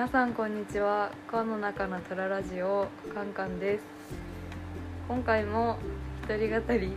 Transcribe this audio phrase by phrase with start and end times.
[0.00, 3.84] 皆さんこんにちは川の中のトララジオカンカンです
[5.06, 5.76] 今回も
[6.24, 6.96] 一人語り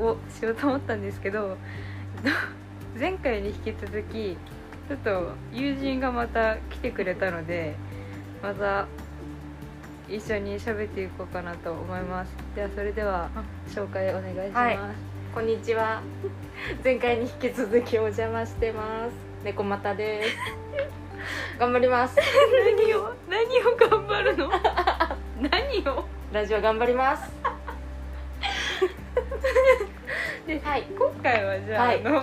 [0.00, 1.56] をしようと思ったんですけど
[2.24, 4.36] えっと前回に引き続き
[4.88, 7.74] ちょっと友人がまた来てくれたので
[8.40, 8.86] また
[10.08, 13.30] 一緒に喋っていこうかなと思いますではそれでは
[13.66, 14.78] 紹介お願いします、はい
[15.34, 16.00] こんにちは。
[16.84, 19.12] 前回に引き続きお邪魔してます。
[19.42, 20.36] 猫又です。
[21.58, 22.16] 頑張ります。
[22.16, 23.12] 何を？
[23.28, 24.50] 何を頑張るの？
[25.40, 26.04] 何を？
[26.32, 27.30] ラジオ頑張ります。
[30.46, 30.82] ではい。
[30.82, 32.22] 今回はじゃあ,、はいあの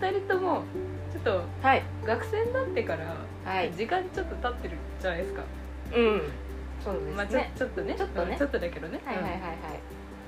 [0.00, 0.62] 2人とも
[1.12, 1.82] ちょっとはい。
[2.04, 3.72] 学生になってからはい。
[3.72, 5.42] 時間ちょっと経ってるじゃないですか、
[5.94, 6.22] うん。
[6.84, 7.12] そうですね。
[7.16, 9.32] まあちょちょっとねちょっとねうんちょっとだけどね、はいはいはい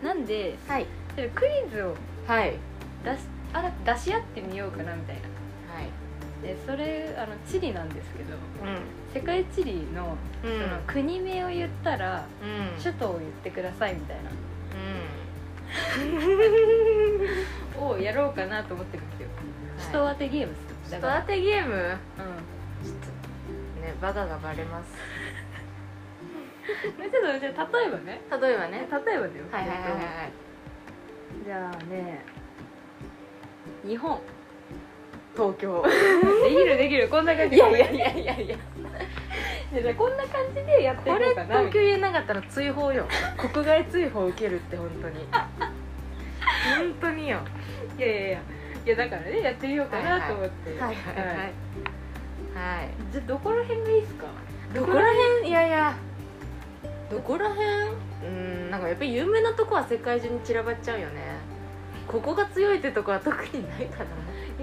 [0.02, 0.86] うんなんではい。
[1.34, 1.94] クイズを
[2.26, 2.38] はい。
[2.40, 2.54] はい。
[3.04, 5.31] 出しあ出し合ってみようかなみたいなはい。
[6.42, 8.38] でそれあの地理なんですけどう
[9.14, 10.16] 世界地理の。
[10.42, 12.82] その国名を言ったらうん。
[12.82, 14.30] 首都を言ってくださいみたいな
[17.78, 17.92] うん。
[17.94, 19.28] をやろうかなと思ってるんですよ、
[19.78, 21.74] 首都当てゲームですちょっとだから当てゲーム？
[21.74, 21.78] うん
[23.82, 24.92] ねバカがバレます。
[26.62, 28.88] ちょっとじゃあ例えばね例えばね。
[28.90, 30.32] 例えばだよはいはいはいはいはい。
[31.44, 32.24] じゃあね
[33.86, 34.20] 日本
[35.34, 35.82] 東京。
[36.44, 38.56] できるできるこんな感じいやいやいやいやいや。
[39.80, 41.58] じゃあこんな感じでやっていここれうかな。
[41.58, 43.06] 東京言えなかったら追放よ。
[43.52, 45.26] 国外追放受けるって本当に。
[46.76, 47.38] 本当によ。
[47.98, 48.38] いやいやいや。
[48.84, 50.70] いやだからねやってみようかなと思って。
[50.70, 51.52] はいはいはいはい、はい、
[53.12, 54.26] じゃあどこら辺がいいですか？
[54.74, 55.48] どこら辺？
[55.48, 55.94] いやいや。
[57.10, 57.66] どこら辺？
[58.24, 61.31] うんなんかやっぱり有名なとこは世界中に散らばっちゃうよね
[62.08, 64.10] ここが強いってとこは特にないかな。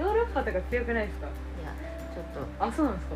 [0.02, 1.28] ヨーロッパとか強くないですか？
[1.28, 1.30] い
[1.66, 1.74] や
[2.14, 2.26] ちょっ
[2.60, 2.66] と。
[2.66, 3.16] あそうなんですか？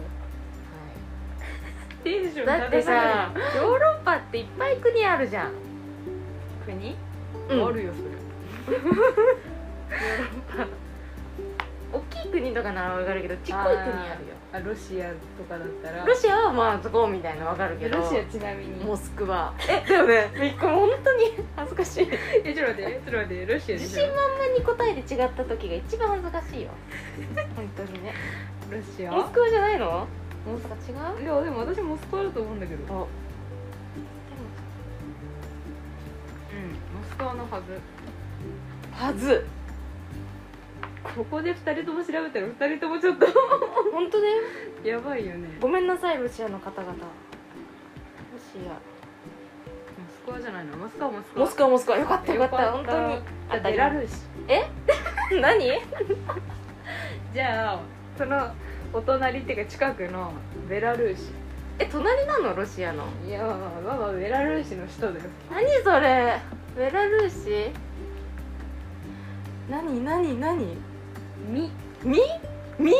[2.03, 5.51] テンションだってさヨーロッパっていっぱい国あるじゃん、
[6.65, 6.95] 国、
[7.49, 7.65] うん。
[7.67, 8.77] あるよそれ
[11.93, 14.33] 大きい国とかならわかるけどちっこい国あるよ。
[14.51, 16.05] あロシアとかだったら。
[16.05, 17.97] ロシアはまあそこみたいなわかるけど。
[17.99, 18.83] ロシアちなみに。
[18.83, 19.53] モスクワ。
[19.69, 20.31] えでもね。
[20.33, 22.09] びっくり本当に 恥ずかしい。
[22.43, 26.69] えちょっと待ってちょっと待ってロシア自信満々に答えて違った時が一番恥ずかしいよ。
[27.55, 28.13] 本当にね。
[28.71, 29.11] ロシア？
[29.11, 30.07] モスクワじゃないの？
[30.45, 32.83] モスなんか違ういやでも私モスクワだと思うんだけど。
[32.83, 33.07] うんあモ
[37.09, 37.79] スクワのはず。
[38.91, 39.45] はず
[41.15, 43.25] ここで2人とも調べたら2人ともちょっと
[43.91, 44.33] 本当だよ
[44.83, 45.57] やばいよね。
[45.61, 46.91] ごめんなさいロシアの方々。
[46.93, 46.95] ロ
[48.51, 48.71] シモ
[50.09, 50.77] スクワじゃないの？
[50.77, 51.45] モスクワモスクワ。
[51.45, 51.97] アモスクワモスクワ。
[51.99, 52.71] よかったよかった。
[52.71, 53.19] 本当に。
[53.49, 54.15] あベラルーシ。
[54.15, 54.21] シ
[55.41, 55.59] 何？
[57.33, 57.79] じゃあ
[58.17, 58.53] その
[58.93, 60.31] お隣っていうか近くの
[60.69, 61.31] ベラルーシ。
[61.79, 62.55] え隣なの？
[62.55, 63.03] ロシアの。
[63.27, 65.25] いやまあまあまあベラルーシの首都だよ。
[65.51, 66.39] 何それ？
[66.77, 67.71] ベラルーシ？
[69.69, 70.77] 何何何？
[71.45, 71.69] み
[72.03, 72.19] み
[72.79, 72.93] み？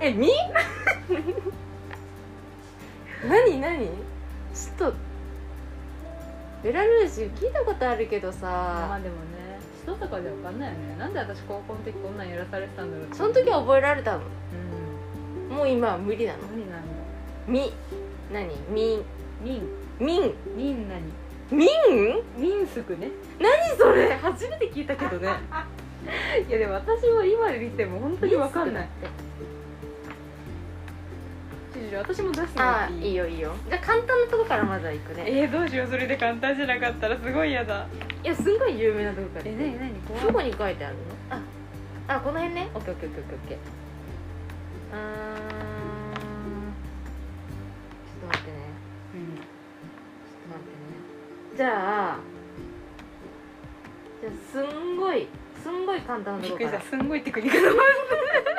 [0.00, 0.30] えみ？
[3.28, 3.86] 何何
[4.54, 4.94] ちょっと
[6.62, 9.22] ベラルーシ聞いたことあるけどまさあでもね
[9.84, 10.96] 首都とかでわかんないよね。
[10.98, 14.20] なんで私高校の時こんなんやらされてたんだろうその時は覚えられたの
[15.50, 15.56] うん。
[15.56, 16.38] もう今は無理なの。
[16.48, 16.82] 無理なの。
[17.48, 17.72] み
[18.32, 19.02] 何みん。
[19.42, 19.62] ミン
[19.98, 20.34] みん。
[20.56, 21.02] ミン何
[21.50, 21.68] みん？
[22.40, 23.08] ミンスクね
[23.42, 24.14] 何それ？
[24.14, 25.28] 初めて聞いたけどね。
[26.48, 28.88] いやでも私も今で見ても本当にわかんない。
[31.94, 33.08] 私も出してもいい？
[33.10, 33.54] いいよいいよ。
[33.68, 35.24] じゃあ簡単なとこからまずは行くね。
[35.26, 37.86] えー、どうしようそれで簡単じゃなかったらすごい嫌だ。
[38.24, 39.44] いやすんごい有名なとこから。
[39.46, 40.22] え何何怖い。
[40.22, 41.02] どこに書いてあるの？
[41.36, 41.40] あ
[42.16, 42.70] あこの辺ね。
[42.74, 43.58] オッケーオッケーオッケーオッケー。
[43.58, 45.02] うーん
[48.06, 48.56] ちょっと待ってね。
[49.14, 49.36] うん。
[49.36, 49.46] ちょっ
[50.42, 51.56] と待ってね。
[51.56, 51.68] じゃ
[52.14, 52.31] あ
[54.52, 55.26] すんごい
[55.62, 56.78] すんごい簡単なびっくりした。
[56.78, 57.56] とこからすんごいテクニック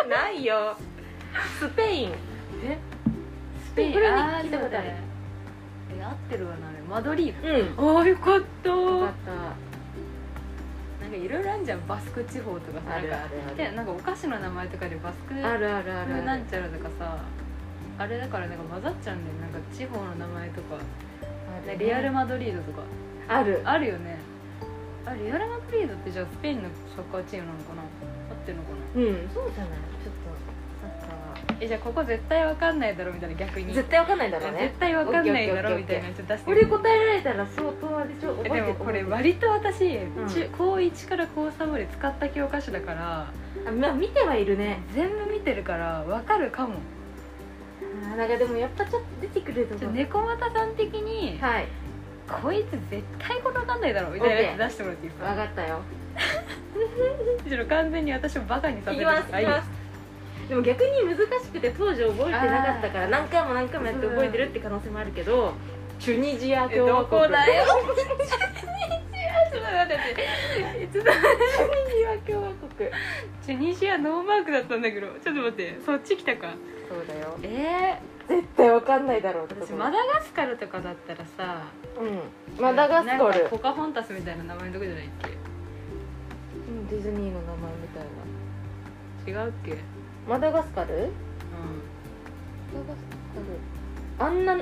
[0.10, 0.76] だないよ。
[1.60, 2.12] スペイン。
[2.64, 2.78] え？
[3.66, 3.94] スペイン。
[3.94, 4.88] これねあー聞いたことある。
[4.88, 4.98] そうだね。
[6.00, 6.78] え合ってるわなあれ。
[6.82, 7.76] マドリーうん。
[7.76, 8.70] ドああよかった。
[8.70, 9.14] よかっ
[11.02, 12.92] なんかいろいろあるじゃんバスク地方とかさ。
[12.92, 13.56] たあるなんかあるある。
[13.58, 16.24] でなんかお菓子の名前とかでバスクあるあるあるある。
[16.24, 17.18] なんちゃらとかさ
[17.98, 20.78] あれだからなんか混ざっちゃうんだよなんか地方の名前とか。
[21.68, 21.78] ね。
[21.78, 22.84] レアル・マドリードとか。
[23.28, 23.62] ある。
[23.64, 24.18] あるよね
[25.06, 27.82] あレアル・マドリードってじゃあスペインのサッカーチームなのかな？
[27.82, 29.02] 合ってるのかな？
[29.02, 29.80] うんそうじゃない。
[30.00, 30.32] ちょっと
[30.82, 33.36] サッカーえじゃあここ絶対わかんないだろみたいな。
[33.36, 34.60] 逆に絶対わかんないだろうね。
[34.68, 43.32] 絶対わかんないだろみたいなちょっと出してこれ答えられたら相当あれでしょ覚えてえでもこれ割と私、ん中高1から高3まで使った教科書だから
[43.68, 44.82] あまあ見てはいるね。
[44.94, 46.76] 全部見てるからわかるかも。
[48.04, 51.68] あーなんかでもやっぱちょっと出てくるとちょこ猫又さん的に、はい
[52.28, 55.80] こいつ絶対これわかんないだろみたいなやつ出してもらっていいですわかかったよ。
[57.44, 59.30] むしろ完全に私をバカにさせるいきます。
[59.30, 59.70] いきます。
[60.50, 65.54] でも逆に難しくて当時覚えてなかったから何回も何回もやって覚えてるって可能性もあるけど
[66.00, 67.22] チュニジア共和国。
[67.22, 67.64] こだよ？
[69.52, 70.00] ちょっと待って
[70.80, 72.90] えちょっとチュニジア共和国。
[73.46, 75.08] チュニジアノーマークだったんだけど。
[75.08, 76.54] ちょっと待ってそっち来たか。
[76.90, 77.38] そうだよ。
[77.44, 81.64] え絶対わかんないだろう私マダガスカルとかだったらさ
[82.00, 82.62] うん。
[82.64, 85.10] マダガスカなんかルポカホンタスみたいな名前のとこじゃないっ
[86.70, 88.04] うんディズニーの名前みたい
[89.26, 89.72] け違うっけ？
[89.72, 89.84] うんな
[90.28, 90.90] マダガスカル？
[90.90, 93.00] マダガス
[94.20, 94.30] カル。
[94.30, 94.62] あんなあん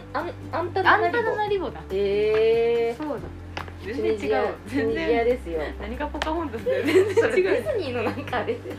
[0.52, 0.98] あんたのナ
[1.36, 1.82] ナリボだ。
[1.92, 3.16] ええそうだ。
[3.20, 3.26] チ
[3.86, 4.54] 全然違う。
[4.68, 7.32] 全ニジア然ですよ何がポカホンタスだよ全然違う。
[7.32, 8.54] ディズニーのなんかあれ。
[8.54, 8.76] ですよ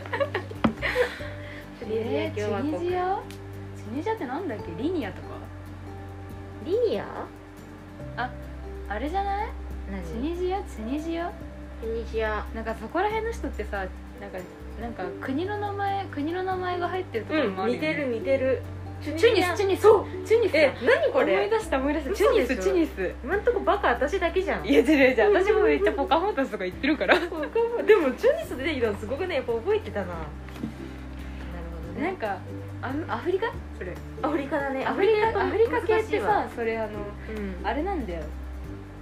[1.85, 3.19] えー、チュニジア
[3.77, 4.83] チュニジアってなんだっけ？
[4.83, 5.29] リニアとか？
[6.65, 7.29] リニア？
[8.89, 9.49] あれじゃない？
[9.91, 10.05] 何？
[10.05, 10.59] チュニジア？
[10.63, 11.33] チュニジア？
[11.81, 12.45] チュニジア。
[12.55, 13.79] なんかそこら辺の人ってさ
[14.21, 14.39] なんか
[14.81, 17.89] なんか国の名前国の名前が入ってるところもあるよ、ね。
[17.89, 18.63] 似てる似てる
[19.03, 19.57] チチュニス。
[19.57, 19.83] チュニス。
[19.83, 20.59] そうチュニスだ。
[20.61, 22.15] え何こ思いれ出した思い出した。
[22.15, 23.15] チ嘘ュニスチュニス。
[23.25, 24.67] 今んとこバカ私だけじゃん。
[24.67, 25.35] いや違う違う。
[25.35, 27.19] 私もめっちゃポカホンタスとか言ってるから。
[27.19, 27.33] でも
[28.13, 30.07] チュニス出てきたのすごくねやっぱ覚えてたな。
[30.07, 30.19] なる
[31.95, 32.39] ほどなんか
[32.81, 33.53] アアフリカ？
[33.79, 33.95] それ。
[34.23, 34.85] アフリカだね。
[34.87, 36.93] アフリカアフリカ系ってさそれあのう
[37.41, 37.67] ん。
[37.67, 38.23] あれなんだよ。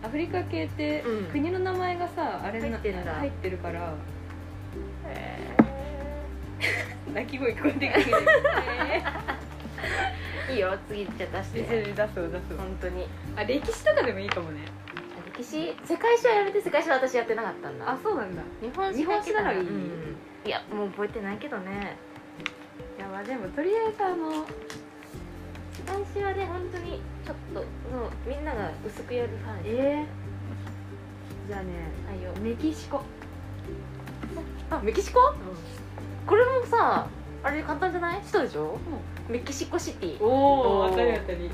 [0.03, 1.25] アフリカ系ってうん。
[1.27, 3.93] 国の名前がさあれな入って入ってるから。
[5.09, 5.51] へ
[7.13, 9.50] 泣 き声聞こえてくるー
[10.51, 13.07] いいよ次じゃあ出して出そう出そう本当に。
[13.37, 14.61] あ歴史とかでもいいかもね。
[15.37, 15.77] 歴史？
[15.85, 17.97] 世界史はやめて世界史は私やってなかったんだ。
[18.03, 18.43] そうなんだ。
[18.61, 19.61] 日本日本史ならいい。
[19.61, 21.97] うんいやもう覚えてないけどね。
[22.99, 24.45] いやまあでもとりあえずあの世
[25.87, 27.61] 界史はね本当にちょっと
[27.95, 31.69] もうみんなが薄くやる範囲えー、じゃあね
[32.09, 32.33] はいよ。
[32.41, 33.03] メキシコ。
[34.71, 35.21] あメキシコ？
[36.27, 37.07] これもさ
[37.43, 38.21] あれ簡単じゃない？
[38.21, 38.79] 首都でしょ？
[39.29, 40.23] メキシコシティ。
[40.23, 41.49] おおーお当たり当たりメ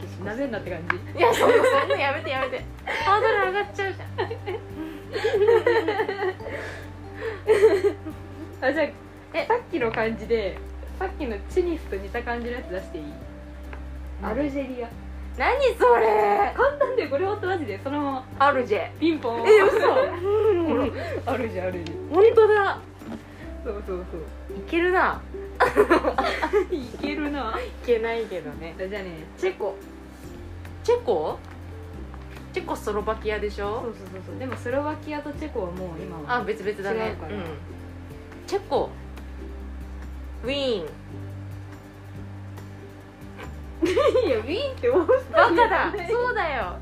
[0.00, 0.80] キシコなめんなって感
[1.14, 1.18] じ。
[1.18, 1.54] いやそんな
[1.96, 2.64] やめてやめて。
[3.04, 4.08] ハードル上がっちゃうじゃん。
[8.70, 8.86] あじゃあ
[9.34, 9.46] え？
[9.46, 10.58] さっきの感じで
[10.98, 13.04] さっきのチュニスと似た感じのやつ出していい？
[14.22, 14.88] アルジェリア。
[15.36, 16.52] 何それ？
[16.56, 17.80] 簡単でこれほんとマジで。
[17.82, 18.90] そのままアルジェ。
[19.00, 19.40] ピンポン。
[19.40, 19.80] え嘘。
[19.80, 19.86] ほ
[20.76, 20.84] ら
[21.26, 22.78] あるじゃんあるじゃん本当だ
[23.64, 24.58] そうそうそう。
[24.58, 25.22] いけるな。
[26.70, 27.58] いけるな。
[27.58, 28.74] いけないけどね。
[28.76, 29.24] じゃあね。
[29.38, 29.74] チェコ。
[30.82, 31.38] チェコ？
[32.52, 33.80] チェコスロバキアでしょ？
[33.82, 34.38] そうそうそうそう。
[34.38, 37.08] でもスロバキアとチェコはもう今はあ別々だね。
[37.08, 37.36] 違うから。
[37.36, 37.42] ん。
[38.46, 38.90] チェコ。
[40.44, 40.86] ウィーン。
[43.84, 45.92] いやウィーンってオースバカだ。
[46.08, 46.78] そうだよ。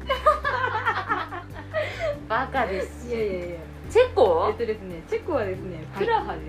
[2.29, 3.09] バカです。
[3.09, 3.57] いやいやいや。
[3.91, 4.47] チェコ？
[4.51, 6.45] えっとですねチェコはですねはいプラハです、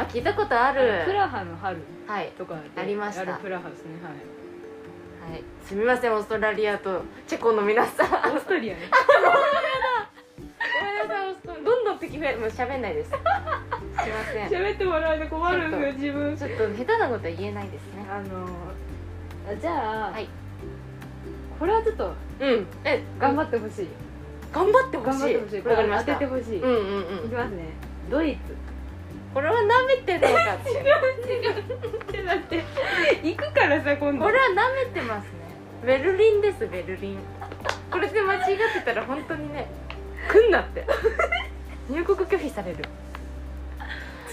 [0.00, 1.04] あ聞いたことある。
[1.06, 2.30] プラハの春はい。
[2.36, 3.22] とかでありました。
[3.22, 3.92] あるプラハですね。
[4.02, 5.32] はい。
[5.32, 5.42] はい。
[5.64, 8.06] すみませんオーストラリアとチェコの皆さん。
[8.06, 8.80] オーストリアね。
[10.36, 11.28] ごめんなさい。
[11.30, 13.10] オーストどんどん敵増えもう喋んないです。
[13.10, 14.48] すいません。
[14.48, 16.36] 喋ってもらうと困るんですよ自分。
[16.36, 18.06] ちょっと下手なことは言えないですね。
[18.10, 18.46] あの
[19.50, 20.28] あじゃあ、はい。
[21.58, 22.66] これはちょっとうん。
[22.84, 23.88] え頑張ってほしい。
[24.52, 25.18] 頑張ってほしい。
[25.18, 25.62] 頑張ってほしい。
[25.62, 26.12] これ当わかりました。
[26.16, 27.28] ててほしい、うんうんいうん。
[27.30, 27.64] きますね。
[28.10, 28.65] ドイツ
[29.36, 30.70] これは舐めてんのかって。
[30.70, 30.74] っ
[32.06, 32.64] てだって
[33.22, 34.24] 行くからさ今度。
[34.24, 35.30] これは舐めてますね。
[35.84, 37.18] ベルリンですベルリン。
[37.90, 39.66] これで間違ってたら本当にね。
[40.32, 40.86] 来んなって。
[41.90, 42.78] 入国拒否される。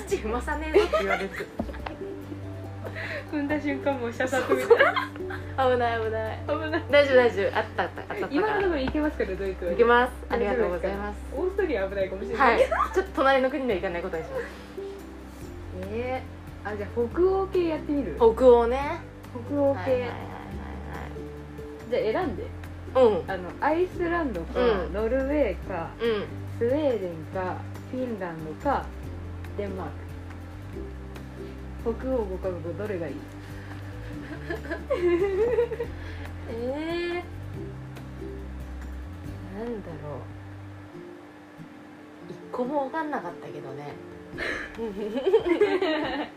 [0.08, 1.30] 土踏まさねえぞって言われる。
[3.30, 6.46] 踏んだ瞬間もう射殺みたい危ない危ない。
[6.48, 6.84] な危ない。
[6.90, 7.58] 大丈夫大丈夫。
[7.58, 8.28] あったあったあったあった。
[8.32, 9.72] 今のところ行けますからドイツは。
[9.72, 10.14] 行けます。
[10.30, 11.18] ありがとうございます。
[11.36, 12.70] オーストリア危ないかもしれない、はい。
[12.94, 14.73] ちょっと隣の国には行かないことにします
[15.92, 18.16] えー、あじゃあ北欧系やってみる？
[18.18, 19.00] 北欧ね。
[19.50, 20.18] 北欧系、はいはいはい
[21.90, 22.44] じゃあ選んで。
[22.94, 24.94] はいはいあのアイスランドか、うん。
[24.94, 26.10] ノルウェーかうん。
[26.10, 26.24] うん
[26.60, 27.58] スウェーデンか
[27.92, 28.86] フィンランドか
[29.58, 29.94] デンマーク。
[32.00, 33.16] 北欧5カ国どれがいい？
[36.50, 40.20] えー、なんだろ
[42.30, 42.32] う。
[42.32, 43.94] 一個も分かんなかったけどね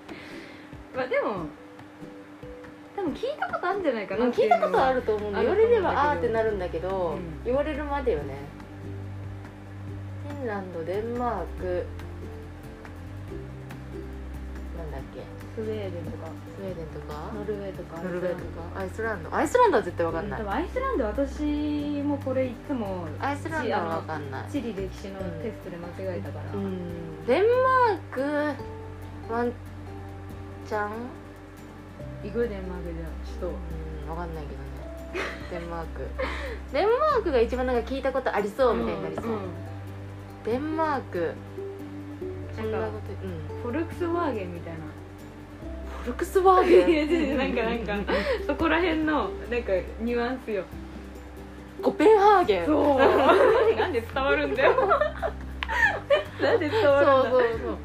[0.94, 1.46] まあでも
[3.06, 4.60] も聞いたことあるんじゃないかうんなっていうのは。
[4.60, 7.44] 聞いたことあると思うんだある言われればと思うんだけどあーってなるんだけど、うん。
[7.44, 8.34] 言われるまでよね。
[10.28, 11.86] フィンランドデンマーク。
[14.76, 15.20] なんだっけ。
[15.54, 16.26] スウェーデンとか。
[16.58, 17.32] スウェーデンとか？
[17.34, 18.02] ノルウェーとか。
[18.02, 18.36] ノルウェーと
[18.74, 18.80] か？
[18.80, 19.34] アイスランド？
[19.34, 20.40] アイスランドは絶対わかんない。
[20.40, 21.42] 多分アイスランド私
[22.02, 24.50] もこれいつもアイスランドはわかんない。
[24.50, 29.52] 地理歴史のテストで間違えたから、うんデンマークワン
[30.68, 30.90] チャン
[32.24, 35.26] 行くデンマークじゃあ首うんわかんないけどね。
[35.50, 35.86] デンマーク。
[36.72, 39.38] デンマークが一番なんか聞いたことありそうみたいになりそう、んん
[40.44, 41.32] デンマーク。
[42.56, 43.72] そんななんかことうん。
[43.72, 44.78] フォルクスワーゲンみたいな。
[46.04, 47.04] フォルクスワーゲ
[47.34, 47.36] ン？
[47.38, 48.12] なんかなんか。
[48.46, 50.62] そこら辺のなんかニュアンスよ。
[51.82, 52.66] コペンハーゲン？
[52.66, 52.98] そう。
[53.76, 54.72] なんで伝わるんだよ
[56.42, 57.30] なんで伝そうわるんだ。
[57.30, 57.78] そうそう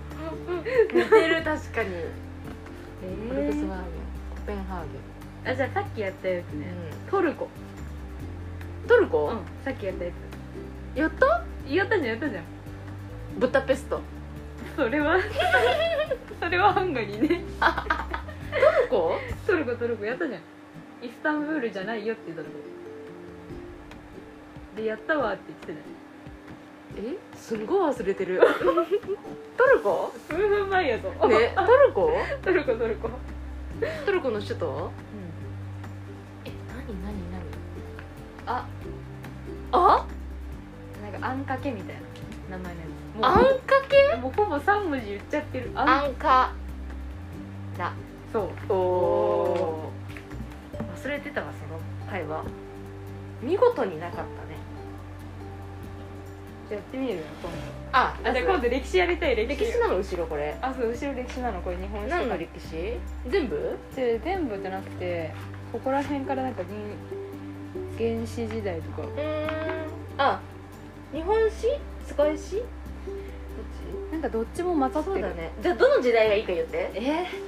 [0.93, 1.89] 似てる確かに。
[3.03, 3.67] えフォルクスワーゲン。
[3.67, 3.77] ー
[4.35, 6.67] コペンハーあじゃあさっきやったやつゲン、ね
[7.09, 7.47] トルコ。
[8.87, 10.11] トルコ、うんさっきやったや
[10.95, 11.43] やった？
[11.67, 12.43] つやったじゃんやったじゃん。
[13.39, 14.01] ブタペスト。
[14.75, 15.17] それは
[16.39, 17.43] それはハンガリーね。
[17.59, 19.17] トルコ？
[19.47, 20.41] トルコトルコやったじゃん。
[21.03, 22.51] イスタンブールじゃないよってトルコ。
[24.75, 25.85] でやったわって言ってたじゃん。
[25.85, 26.00] え
[27.35, 28.39] すんごい忘れてる
[29.57, 30.11] トルコ？
[30.29, 31.09] 数分前やぞ。
[31.09, 32.11] ねトルコ？
[32.43, 33.09] トルコトルコ。
[34.05, 34.91] トルコの首都？
[36.45, 37.41] え何何何？
[38.47, 38.65] あ。
[39.71, 40.05] あ？
[41.01, 41.95] なんかあんかけみたい
[42.49, 42.57] な。
[42.57, 42.85] 名前のや
[43.19, 43.25] つ。
[43.25, 44.15] あんかけ？
[44.17, 45.71] もうほぼ3文字言っちゃってる。
[45.75, 46.13] あん。
[46.15, 46.53] か。
[47.77, 47.93] だ。
[48.31, 48.49] そう。
[48.69, 49.91] おお
[51.03, 51.79] 忘れてたわその
[52.09, 52.43] 会話。
[53.41, 54.40] 見事になかった
[56.73, 57.15] やってみる？
[57.15, 57.57] よ今度。
[57.91, 59.65] ああじゃあ今度歴史やりたい歴史。
[59.65, 60.55] 歴史なの後ろこれ？
[60.61, 62.97] あそう後ろ歴史なのこれ日本史何の歴史？
[63.29, 63.77] 全部？
[63.95, 65.31] で全部じゃなくて
[65.71, 66.63] ここら辺からなんか
[67.99, 69.01] 原原始時代とか。
[69.03, 69.47] うーん。
[70.17, 70.39] あ
[71.13, 71.67] 日本史？
[72.05, 72.57] 世界史？
[72.57, 72.65] どっ
[74.11, 75.25] なんかどっちも混ざちってる。
[75.25, 75.51] そうだね。
[75.61, 76.91] じゃあどの時代がいいか言って。
[76.93, 76.99] え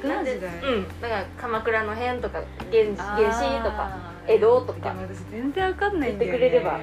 [0.03, 0.60] ー、どの時代？
[0.60, 1.01] うん。
[1.01, 4.89] だから鎌倉の辺とか原原始とか江戸とか。
[4.89, 6.80] でも私全然わかんない言ってんだよ、ね、くれれば。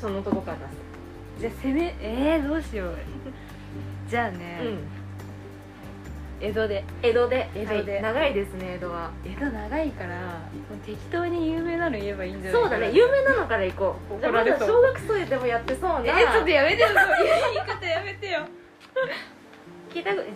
[0.00, 0.58] そのとこから
[1.40, 2.96] じゃあ攻めえー、どうしよう。
[4.10, 4.60] じゃあね、
[6.38, 6.84] 江戸で。
[7.02, 7.48] 江戸で。
[7.54, 7.92] 江戸で。
[7.94, 8.02] はい。
[8.02, 9.10] 長いですね江戸は。
[9.24, 10.40] 江戸長いから
[10.84, 14.20] 適当に有名なの言えばいいんじゃないそうだね有名なのから行こう。
[14.20, 17.54] じゃあまだ小学生でもやってそうなえちょっとやめてよ そういう。
[17.54, 18.40] 言い方やめてよ。
[19.90, 20.26] 聞いたこと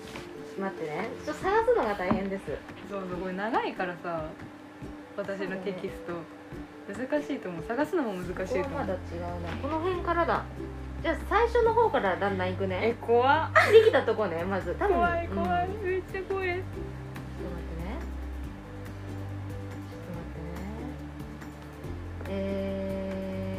[0.63, 1.09] 待ってね。
[1.23, 2.45] ちょっと探すのが大変です。
[2.89, 4.25] そうそうこれ長いからさ
[5.19, 6.15] 私のテキスト。
[6.87, 7.65] 難しいと思う。
[7.67, 8.71] 探すのも難しいと思う。
[8.73, 9.57] まだ違うな。
[9.63, 10.45] この辺からだ
[11.05, 13.71] じゃあ最初の方からだんだん行くえね怖っ。
[13.71, 14.75] できたとこねまず。
[14.77, 14.97] 多分。
[14.97, 16.49] 怖い怖い、うんめっちゃ怖い。
[16.49, 16.73] ちょっと
[17.53, 18.01] 待ってね。
[19.91, 20.41] ちょっと待って
[22.31, 22.31] ね。
[22.31, 23.59] え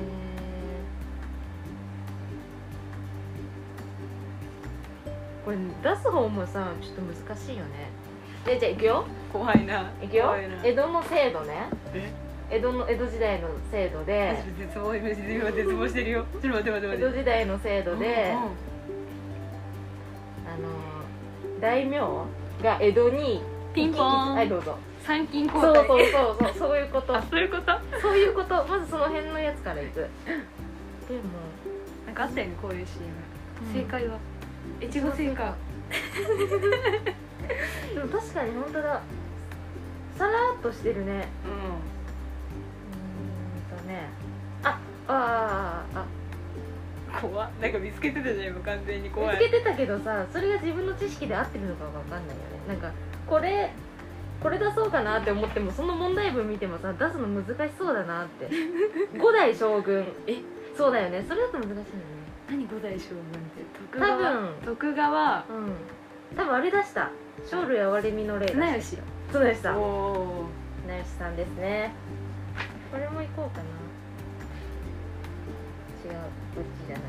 [5.06, 7.92] ー、これ出す方もさちょっと難しいよね。
[8.44, 9.06] でじゃあいくよ。
[9.32, 9.92] 怖いな。
[10.02, 10.34] いくよ。
[10.64, 11.70] 江戸の制度ね。
[11.94, 12.12] え？
[12.52, 16.26] 江戸の江戸時代の制度で私絶望今絶望してるよ。
[16.32, 18.50] ちょっと待って待って江戸時代の制度で、あの
[21.60, 22.00] 大名
[22.62, 23.42] が江戸に
[23.74, 24.36] ピンポーン。
[24.36, 24.78] はいどうぞ。
[25.04, 25.74] 参勤交代。
[25.74, 26.54] そうそうそうそう。
[26.70, 28.00] そういうことあそういうこと？
[28.00, 28.66] そういうこと。
[28.66, 29.96] まずその辺のやつからいく。
[29.96, 30.10] でも
[32.06, 33.06] なんかあったよねこういう CM、
[33.68, 33.74] うん。
[33.74, 34.18] 正解は？
[34.82, 35.56] 越後製菓
[37.94, 39.02] でも確かに本当だ。
[40.18, 41.28] さらっとしてるね。
[41.44, 41.95] うん
[45.08, 46.06] あああ
[47.22, 47.50] 怖っ。
[47.62, 49.38] なんか見つけてたじゃん今完全に怖い。
[49.40, 52.40] 見つけてたけどさそれが自分の知識で合ってるのかわかんないよね。
[52.68, 52.92] なんか
[53.28, 53.72] これ
[54.42, 58.50] これ出そうかなって思ってもその問題文見てもさ出すの難しそうだなって。
[59.18, 60.06] 五代将軍。
[60.28, 60.38] え？
[60.78, 61.24] そうだよね。
[61.28, 61.86] それだと難しいよね。
[62.50, 63.24] 何五代将軍っ
[63.56, 63.64] て？
[63.92, 64.50] 徳多川分。
[64.66, 65.46] 徳川？
[65.50, 66.36] うん。
[66.38, 67.10] 多分あれ出した。
[67.46, 68.98] 生類憐れみの例綱吉。
[69.32, 69.78] 綱吉さん。
[69.78, 70.46] おお
[70.86, 71.94] 綱吉さんですね。
[72.92, 73.64] これもいこうかな
[76.06, 76.14] 違うち
[76.88, 77.04] じゃない？
[77.04, 77.06] う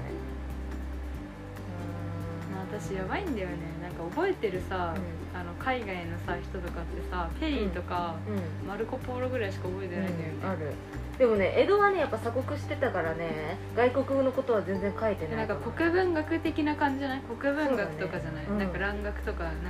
[2.53, 3.57] まあ私やばいんだよね。
[3.83, 4.95] なんか覚えてるさ、
[5.35, 8.31] あの海外のさ人とかってさペリーとか、う
[8.65, 10.73] んマルコ・ポーロぐらいしか覚えてないんだよね、うんある。
[11.19, 17.21] でもね江戸はねやっぱ鎖国してたからね外国のことは全然書いてでなないんか国文学的な感じじゃない？
[17.21, 18.55] 国文学とかじゃない、そうだね。
[18.55, 18.59] うん。
[18.59, 19.61] なんか蘭学とかなんか。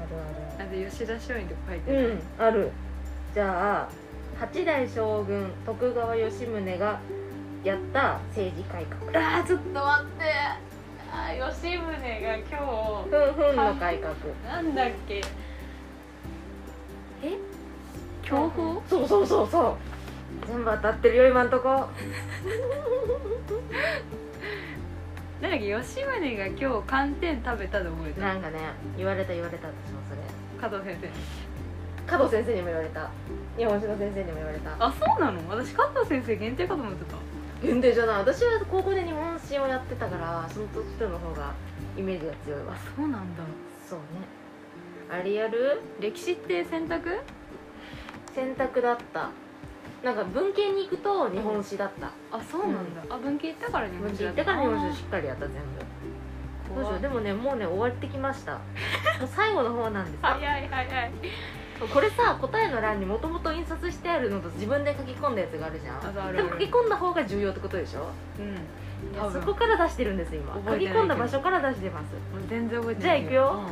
[0.00, 0.10] ある
[0.58, 2.70] なんで吉田松陰とか書いてあるる、うんある。
[3.34, 3.88] じゃあ
[4.40, 7.00] 八代将軍徳川吉宗が
[7.64, 9.00] やった政治改革。
[9.38, 10.24] あーちょっと待って。
[11.12, 11.92] あー吉宗が
[12.36, 14.14] 今ふんふんの改革。
[14.14, 15.20] 日なんだっけ？
[17.22, 17.38] え？
[18.22, 19.76] 去強風そうそうそうそう。
[20.48, 21.68] 全部当たってるよ今んとこ。
[25.42, 28.26] なんだっけ吉宗が今日寒天食べたで覚えてる。
[28.26, 28.58] なんかね
[28.96, 30.22] 言われた言われた私もそれ。
[30.60, 31.08] 加藤先生
[32.06, 33.08] 加藤先生にも言われた。
[33.56, 34.70] 日本史の先生にも言われた。
[34.78, 35.40] あそうなの？
[35.48, 37.16] 私加藤先生限定かと思ってた
[37.62, 41.52] 限定じゃない私は高校で日本史をやってたからその人の方が
[41.96, 42.74] イメージが強いわ。
[42.74, 43.42] あそうなんだ。
[43.88, 44.04] そうね。
[45.10, 47.20] あれやる歴史って選択？
[48.34, 49.30] 選択だった。
[50.02, 55.62] なんか文系に行くと日本史だった、あそうなんだ、あ文系行ったから日文系本史だ行ってから日本史しっかりやった全部。
[56.74, 58.54] どうしようでもねもうね終わってきました。
[58.54, 58.58] も
[59.22, 60.18] う最後の方なんですよ。
[60.22, 61.12] 早い早い
[61.88, 66.36] これさ答えの欄にもともと印刷してあるのと自分で書き込んだやつがあるじゃん。
[66.36, 68.08] でも書き込んだ方が重要ってことでしょ？
[68.38, 69.32] うん。
[69.32, 70.54] そこから出してるんです今。
[70.54, 72.12] 書き込んだ場所から出してます。
[72.34, 73.62] もう全然覚えてじゃあない行くよ。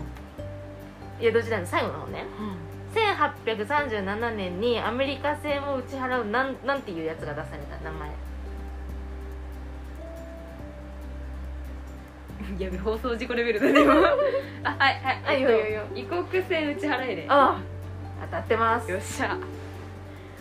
[1.20, 2.24] いやどちらの最後の方ね。
[2.38, 2.54] うん、うん
[2.92, 8.10] 1837年にアメリカ戦を打ち払うなんなんていうやつが出された名前。
[12.58, 13.94] やべ放送事故レベルだね今。
[14.64, 15.22] あはいはい。
[15.26, 15.66] あいいよいいよ。
[15.66, 17.26] いいよ異国船打ち払いで。
[17.28, 17.69] ああ
[18.20, 18.90] 当たってます。
[18.90, 19.36] よっしゃ。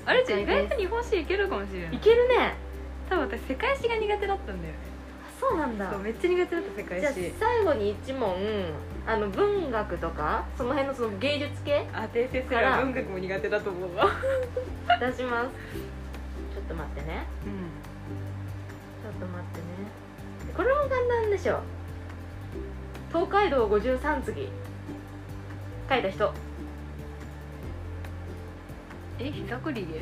[0.06, 1.96] あれじゃあ意外と日本史いけるかもしれない。
[1.96, 2.56] いけるね。
[3.10, 4.80] 多分私世界史が苦手だったんだよね。
[5.28, 5.92] あそうなんだ。
[5.92, 8.36] そうめっちゃ苦手だった世界じゃあ史最後に1問
[9.08, 12.78] あの文学とかその辺のその芸術系あ訂正すら。
[12.82, 14.08] 文学も苦手だと思うわ。
[15.00, 15.50] 出します。
[16.54, 17.26] ちょっと待ってね。
[17.46, 17.70] うん
[19.02, 19.64] ちょっと待ってね。
[20.56, 20.90] これも簡
[21.22, 21.62] 単でしょ。
[23.10, 24.50] 東海道五十三次。
[25.90, 26.34] 書いた人
[29.20, 30.02] え膝くりげ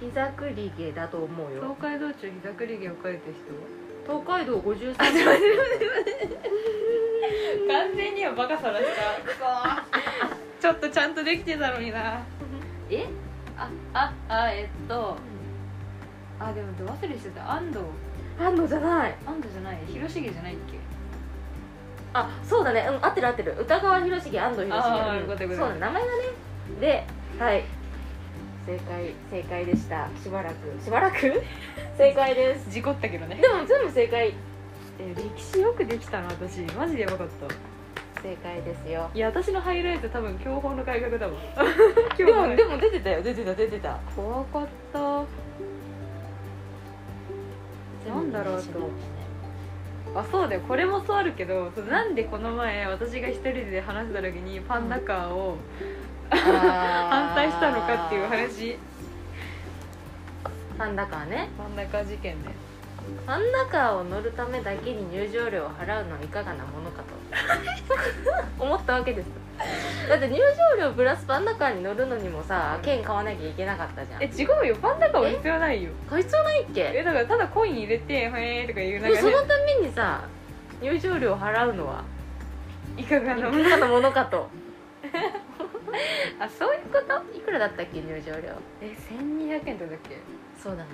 [0.00, 3.36] 膝くりげだと思う東よ海道中膝くりげを書いた人？
[4.06, 5.06] 東海道五十三。
[5.06, 6.38] あ次待って待って待って
[7.68, 8.86] 完全にはバカさらし
[9.38, 9.84] た。
[10.60, 12.20] ちょっとちゃんとできてたのにな。
[12.90, 13.06] え？
[13.58, 15.16] あああえっと。
[16.38, 17.52] あでもど忘れしてた。
[17.52, 17.80] 安藤。
[18.42, 19.14] 安藤じゃない。
[19.26, 19.78] 安藤じゃない。
[19.86, 20.78] 広重じゃないっけ？
[22.14, 22.86] あそうだね。
[22.88, 23.54] うん合ってる合ってる。
[23.60, 24.98] 歌川広重安藤広重。
[24.98, 26.12] あーうんよかったよかったそうだ名前がね。
[26.80, 27.06] で
[27.40, 27.64] はい。
[28.66, 30.10] 正解正解でした。
[30.22, 30.84] しばらく。
[30.84, 31.16] しばらく？
[31.96, 32.70] 正解です。
[32.70, 33.36] 事故ったけどね。
[33.36, 34.34] でも全部正解。
[34.98, 36.60] え歴史よくできたな私。
[36.76, 37.48] マジでやばかった。
[38.20, 39.08] 正解ですよ。
[39.14, 41.32] いや私のハイライト多分教法の改革だわ
[42.18, 43.22] でもでも出てたよ。
[43.22, 43.96] 出てた出てた。
[44.14, 44.98] 怖かった。
[48.14, 48.90] なんだろうと
[50.14, 50.60] あそうだよ。
[50.68, 55.99] これもそうあるけどなんでこの前私が一人で話した時にパンダカーを反
[56.30, 58.78] 反対したのかっていう話。
[60.78, 61.48] パンダカーね。
[61.58, 62.54] パンダカー事件ね。
[63.26, 67.20] パンダカーを乗るためだけに入場料を払うのはいかがなものかと。
[68.62, 69.26] 思ったわけです。
[70.08, 74.22] だって入場料プラスパンダカーに乗るのにもさ券買わなきゃいけなかったじゃん。
[74.22, 74.76] え違うよ。
[74.80, 75.90] パンダカーは必要ないよ。
[76.08, 78.30] 買い必要ないっえけだからただコイン入れて「へ
[78.64, 80.22] え」とか言うなんかねのためにさ
[80.80, 82.04] 入場料を払うのは
[82.96, 83.50] いかがな
[83.86, 84.48] ものかと
[86.38, 87.36] あそういうこと？
[87.36, 88.54] いくらだったっけ入場料？
[88.82, 90.16] え1200円とかだっけ？
[90.62, 90.88] そうだね。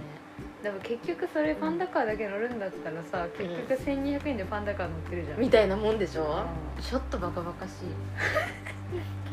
[0.62, 5.40] でも結局それパンダカーだけ乗るんだったらさ結局1200円でパンダカー乗ってるじゃん。
[5.40, 6.44] みたいなもんでしょ？
[6.78, 7.72] うちょっとバカバカしい。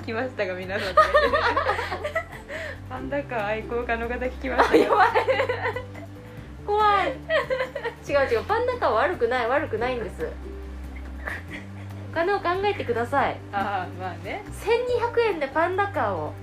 [0.02, 0.95] 聞きましたが皆さん。
[2.89, 4.86] パンダカー愛好家の方聞きましたい。
[6.65, 7.13] 怖い。
[8.08, 10.28] 違う違うパンダカーは悪くない悪くないんです。
[10.28, 10.30] お
[12.13, 13.38] 金を考えてください。
[13.52, 14.43] ああまあね。
[14.47, 16.34] 1200円でパンダカーを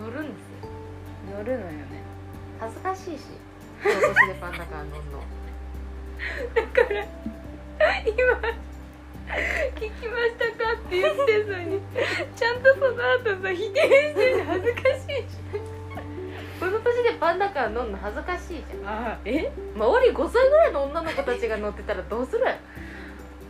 [0.00, 0.70] 乗るんですよ。
[1.38, 2.02] 乗るのよね。
[2.60, 3.24] 恥ずかしいし。
[3.82, 5.22] この年でパンダカー乗るの。
[8.06, 8.32] 今
[9.76, 11.80] 聞きましたかって言ってんのに
[12.34, 15.38] ちゃんとその後さ否定してる恥ずかしいし。
[16.58, 18.92] この年でパンダカー乗るの恥ずかしいじゃん。
[18.92, 19.52] ああえ？
[19.76, 22.44] 周り5歳ぐらいの女の子たちが乗ってたらどうする？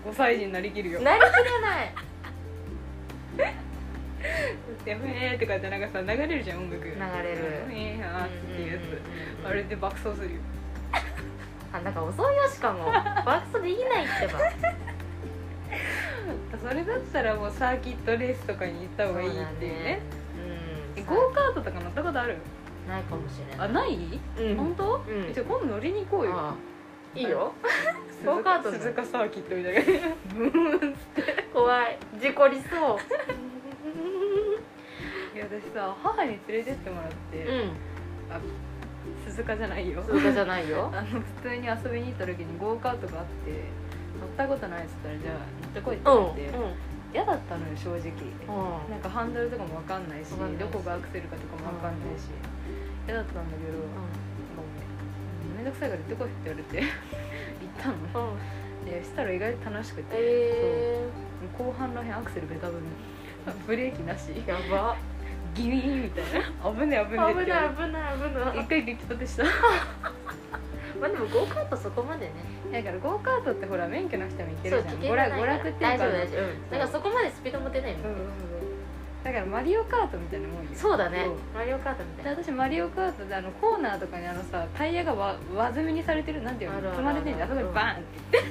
[0.08, 1.00] 5歳児になりきるよ。
[1.00, 1.94] なりきれない。
[4.84, 6.84] でもえーとかってなんかさ流れるじゃん音楽。
[6.84, 6.98] 流れる。
[7.70, 8.78] えーあーっていうや
[9.44, 10.40] つあれで爆走するよ。
[11.70, 12.86] パンダカー遅いよしかも。
[12.86, 14.40] 爆走できないってば。
[16.68, 20.00] それだったらもうサーキットレースとかに行った方がいいっていうね。
[20.96, 21.02] うん。
[21.02, 22.38] えゴーカートとか乗ったことある？
[22.88, 23.68] ないかもしれない。
[23.68, 24.56] あない、うん。
[24.56, 25.32] 本当、うん。
[25.34, 26.32] じゃあ今度乗りに行こうよ。
[26.34, 26.54] ああ
[27.14, 27.52] いいよ。
[28.18, 29.80] 鈴ゴーカートね鈴鹿サーキットみたいな。
[31.52, 31.98] 怖い。
[32.20, 32.98] 事故りそう。
[35.36, 37.70] いや私さ母に連れてってもらって、うん。
[38.30, 38.40] あ
[39.24, 40.02] 鈴鹿じゃないよ。
[40.02, 40.90] 通過じゃないよ。
[40.94, 43.52] あの普通に遊びに行った時にゴーカートがあって
[44.20, 46.50] 乗ったことないっつったらじゃあ乗ってこいってうん言って、
[47.14, 47.98] 嫌だったのよ正直。
[47.98, 48.00] う
[48.88, 48.90] ん。
[48.90, 50.60] なんかハンドルとかも分かんないしわかんないし。
[50.60, 52.30] どこがアクセルかとかも分かんないし。
[53.06, 53.78] 嫌だったんだけど
[55.58, 56.90] めんどくさいから行ってこいって言われて 行っ
[57.82, 58.30] たの。
[58.30, 58.86] うん。
[58.86, 61.04] でしたら意外と楽しくて、え
[61.58, 61.66] そう。
[61.66, 62.78] 後半らへんアクセルベタ踏み。
[63.66, 64.30] ブレーキなし。
[64.30, 64.96] ー、やば。
[65.54, 66.46] ギミーみたいな。
[66.70, 68.58] 危ねえ危ね危ない危ない危ない。
[68.60, 69.44] 一回激突した。
[71.00, 72.32] まあでもゴーカートそこまでね。
[72.72, 74.94] だからゴーカートってほら免許なくても行けるじゃん。
[74.94, 76.40] 娯楽っていうか大丈夫大丈夫。
[76.40, 76.70] うん。
[76.70, 78.57] だからそこまでスピードも出ないもんそうそうそう
[79.28, 80.70] だからマリオカートみたいなもんよ。
[80.74, 81.26] そうだね。
[81.54, 82.34] マリオカートみたいな。
[82.36, 86.90] で私マリオカートであのコーナーとかにあのさタイヤがわ輪積みにされてるなんていうの？
[86.92, 87.50] 積まれてんじゃん。
[87.50, 88.50] あそこにバーンって言って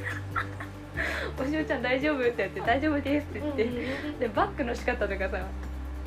[1.42, 3.64] 「おしおちゃん大丈夫?」ってやって「大丈夫です」って言って、
[4.20, 5.40] でバックの仕方とかさ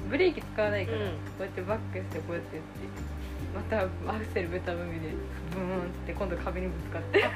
[0.09, 1.06] ブレーキ使わないから、うん。
[1.06, 3.11] こうやってバックしてこうやってやって。
[3.52, 5.09] またアクセルベタ踏みで
[5.50, 7.24] ブーンって今度壁にぶつかって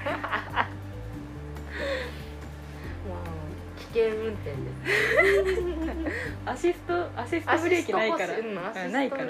[3.94, 4.56] 険運転で
[6.10, 6.18] す。
[6.44, 8.36] アシストアシストブレーキないから。
[8.36, 9.26] うんないから。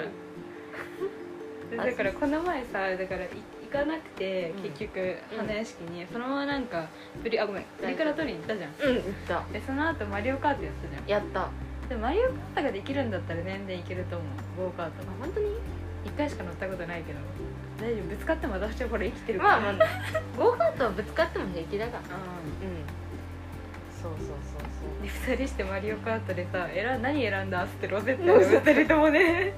[1.85, 3.29] だからこの前さだからい
[3.63, 4.63] 行かなくてうん。
[4.63, 6.87] 結局花屋敷に、そのままなんか
[7.21, 7.63] プリあごめん。
[7.79, 8.71] プリクラ取りに行ったじゃん。
[8.71, 9.43] うん行った。
[9.53, 11.23] でその後マリオカートやったじゃん。
[11.23, 11.41] やった。
[11.43, 11.49] あ
[11.87, 14.29] でマリオカートができるんだったら全然いけると思う。
[14.63, 14.91] ゴーカート。
[15.19, 15.47] 本当に？
[16.05, 17.19] 一回しか乗ったことないけど。
[17.79, 18.05] 大丈夫。
[18.09, 19.59] ぶつかっても私はこれ生きてるから。
[19.59, 19.87] まあまあ。
[20.37, 21.99] ゴーカートはぶつかっても平気だから。
[21.99, 23.04] ううん
[24.05, 24.27] そうそう
[24.59, 29.53] そうんで2人してマリオカートでさ選何選んだっつってロゼッタで2人ともね。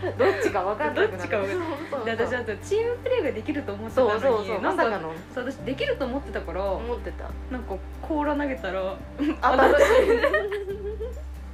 [0.00, 1.10] そ うどっちか分かんなくなる。
[1.12, 2.04] どっちか分かんそうそうそう。
[2.04, 4.60] で私あとチームプレーができると思ってたのにそうそうそう。
[4.60, 5.12] なんかまさかの。
[5.34, 7.24] そう私できると思ってたから思ってた。
[7.50, 9.74] なんか甲羅投げたら当たる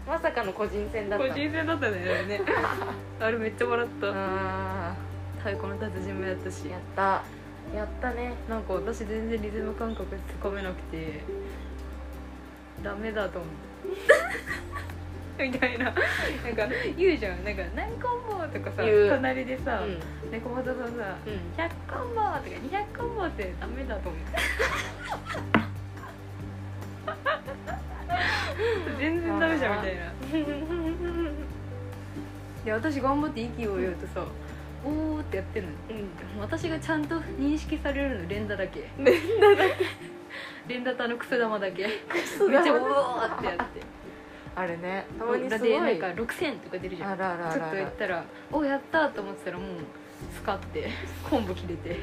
[0.06, 1.28] まさかの個人戦だった。
[1.28, 2.40] 個人戦だったねあれね。
[3.20, 4.06] あれめっちゃ笑った。
[4.12, 4.94] あ
[5.38, 6.64] 太鼓の達人もやったし。
[6.64, 7.22] ーやった。
[7.76, 8.34] やったね。
[8.48, 11.20] なんか私全然リズム感覚つかめなくて
[12.82, 13.50] ダメだと思う。
[15.42, 15.86] みたいな。
[15.86, 16.02] なんか
[16.96, 17.42] 言うじゃん。
[17.44, 19.10] なんか「何コンボ」とかさ言う。
[19.10, 20.00] 隣でさうん。
[20.30, 20.82] 猫又さんさ
[21.26, 22.38] うん「100コンボ」とか
[22.94, 24.20] 「200コンボ」ってダメだと思う。
[28.98, 30.12] 全然ダメじゃんみたいな。
[32.64, 34.24] で私頑張って息を言うとさ
[34.84, 35.94] 「おー」ってやってんので
[36.36, 38.88] も私がちゃんと認識されるの連打だけ。
[38.98, 39.84] 連打だけ
[40.68, 41.86] 連打とあのクソ玉だけ。
[42.38, 42.50] 玉。
[42.50, 43.62] めっちゃうおーってやって。
[44.54, 45.68] あれねたまにすごい。
[45.68, 47.12] てなんか6000とか出るじゃん。
[47.12, 49.68] あらあらあちょっとらあら言ったら「おやった!」と思ってたらもう
[50.34, 50.88] スカって
[51.28, 51.96] 昆布切れて。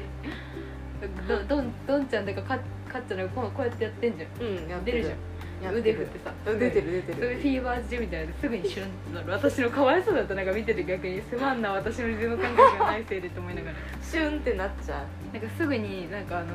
[1.26, 2.58] どどんどんちゃんとかか
[2.92, 4.46] かっちゃんがこうこうやってやってんじゃん。
[4.46, 5.74] うんやって出るじゃん。
[5.74, 6.32] 腕振ってさ。
[6.46, 9.30] うん出てる出てそれるフィーバー中みたいですぐにシュンってなる。
[9.30, 10.34] 私のかわいそうだった。
[10.34, 13.76] なんか見てて逆にすまんな私のリズム感覚がないせいでと思いながら。
[14.02, 16.48] シュンってなっちゃなんかすぐになんかあの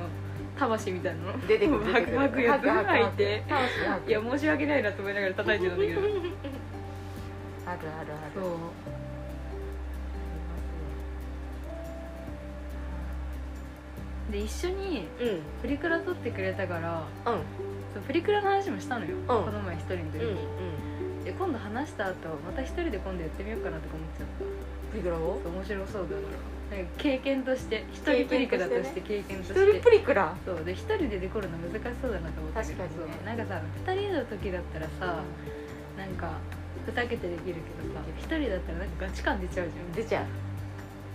[0.57, 1.33] 魂みたいなの？
[1.33, 2.17] う出てくる出てくる。
[2.19, 3.43] 吐くやつ吐いて。
[4.07, 6.01] いや申し訳ないなと思いながら叩いてたんだけど。
[6.01, 6.11] ある
[7.67, 7.81] あるある
[8.35, 8.45] そう。
[14.31, 15.39] で一緒にうん。
[15.61, 17.39] プリクラ撮ってくれたからうん。
[17.93, 19.21] そうプリクラの話もしたのよ、ん。
[19.27, 20.35] この前一人の時うんうん。
[21.19, 22.13] に、で今度話した後
[22.45, 24.33] また一人で今度やってみようかなとか思っちゃった。
[24.91, 25.39] プリクラを？
[25.45, 26.21] 面白そうだから
[26.97, 29.71] 経験として一人プリクラとして経験と一して。
[29.73, 30.35] 人プリクラ？
[30.45, 33.17] そうで一人でデコるの難しそうだなと思ったけど確かにね。
[33.25, 35.23] なんかさ二人の時だったらさ
[35.97, 36.31] なんか
[36.85, 39.91] ふざけてできるけどさ一人だったらなんかガチ感出ちゃうじゃん。
[39.93, 40.25] 出ちゃう。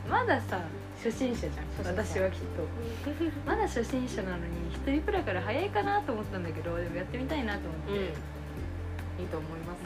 [0.09, 0.63] まださ
[0.97, 1.87] 初心者じゃん。
[1.87, 2.63] 私はきっと。
[3.47, 7.97] まだ初心者なのに一人プラから早いかなと思ったんだけどでもやってみたいなと思って、うん。
[9.21, 9.81] いいと思います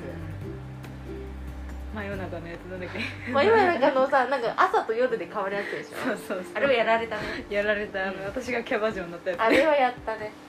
[1.95, 3.31] 真夜中のやつなんだっけ？
[3.33, 5.97] まあ今なんかあのさなんか朝と夜で変わるやつでしょ？
[6.09, 6.53] そうそうそう。
[6.55, 7.23] あれはやられたね。
[7.51, 8.03] やられた。
[8.03, 8.25] あの、うん。
[8.25, 9.41] 私がキャバ嬢になったやつ。
[9.41, 10.33] あれはやったね。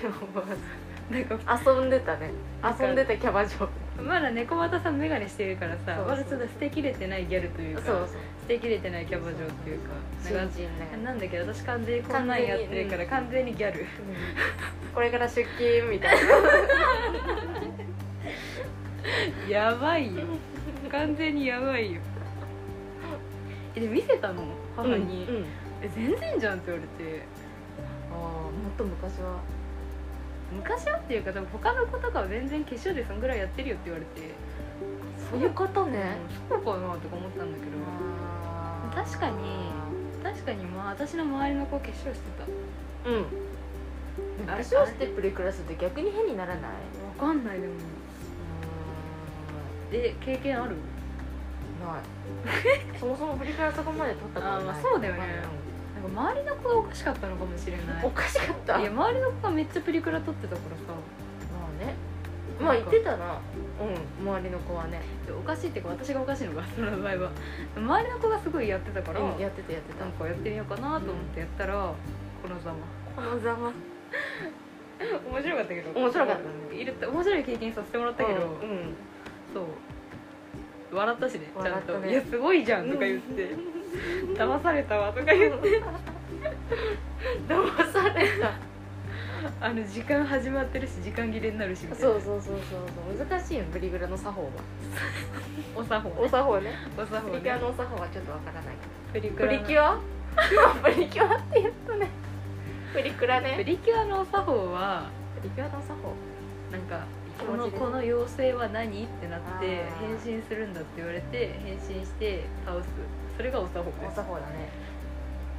[0.00, 0.14] でも
[1.10, 1.38] なんか
[1.72, 2.30] 遊んでたね。
[2.80, 3.56] 遊んでたキャバ嬢。
[3.58, 3.68] そう
[4.02, 6.06] まだ猫又さん眼鏡してるからさそうそう。
[6.06, 8.08] まだちょっと捨てきれてないギャルというかそう
[8.42, 9.90] 捨てきれてないキャバ嬢っていうか
[10.22, 10.68] 新なんか人ね
[11.04, 11.38] なんだけ？
[11.38, 13.84] ど私完全にこんなんやってるから完全にギャル。
[14.94, 16.20] これから出勤みたいな
[19.48, 20.22] やばいよ。
[20.90, 22.00] 完全にやばいよ。
[23.74, 24.42] えで見せたの？
[24.76, 25.44] 母に、うんうん。
[25.82, 27.22] え全然じゃんって言われて。
[28.12, 29.38] ああもっと昔は。
[30.52, 34.34] 昔はっていうか多分他の子とかは全然化粧でそんぐらいやってるよって言われて。
[35.30, 36.16] そういうことね。
[36.50, 39.04] うんそうかなとか思ったんだけど。
[39.04, 39.36] 確かに。
[40.22, 43.10] 確かにまあ私の周りの子化粧してた。
[43.10, 43.26] うん。
[44.46, 46.62] 化粧してプリクラスって逆に変にならない？
[46.62, 46.68] わ
[47.18, 47.74] かんないでも
[49.90, 50.76] で経験ある
[51.80, 52.98] ない。
[52.98, 54.54] そもそもプリクラそこまで撮ったことない。
[54.56, 55.20] あーまあそうだよね。
[55.20, 58.04] うなんか周りの子がおかしかったのかもしれない。
[58.04, 58.80] おかしかった。
[58.80, 60.82] いや周りの子がめっちゃプリクラ撮ってたからさ。
[61.52, 61.94] まあね。
[62.60, 63.38] まあ言ってたな
[63.78, 65.00] うん周りの子はね。
[65.30, 67.30] おかしいっていうか私がおかしいのかその場合は。
[67.76, 70.04] 周りの子がすごいやってたから、うんやってたやってた。
[70.04, 71.92] なんかやってみようかなと思ってやったら、
[72.42, 72.76] このざま。
[73.14, 73.72] このざま。
[74.98, 75.98] 面白かったけど。
[75.98, 76.42] 面白かった
[76.74, 76.80] ね。
[76.80, 78.94] いるって面白い経験させてもらったけど、うん
[79.58, 80.96] そう。
[80.96, 83.50] 笑ったしねちゃんと「笑ったねいやすごいじゃん」とか言って
[84.34, 85.82] 「騙されたわ」とか言って。
[87.48, 88.52] 騙された。
[89.60, 92.04] あの時間始まってるし時間切れになるしみたいな。
[92.04, 92.80] そうそうそうそう
[93.18, 93.26] そう。
[93.28, 94.48] 難しいよブリグラの作法が
[95.76, 96.72] お作法お作法ね。
[96.96, 98.74] お作法プリキュアのお作法はちょっとわからない
[99.12, 99.58] プリクプラの。
[99.58, 99.98] リキュア？
[100.52, 102.08] 今 プリキュアって言ったね。
[102.92, 106.14] プリクラプねリキュアのお作法はプリキュアの作法。
[106.72, 107.04] なんか
[107.38, 109.04] このこの妖精は何？
[109.04, 112.88] ってなって変身するんだって言われて変身して倒す。
[113.36, 114.16] それがお作法おです。
[114.16, 114.68] 作法だね。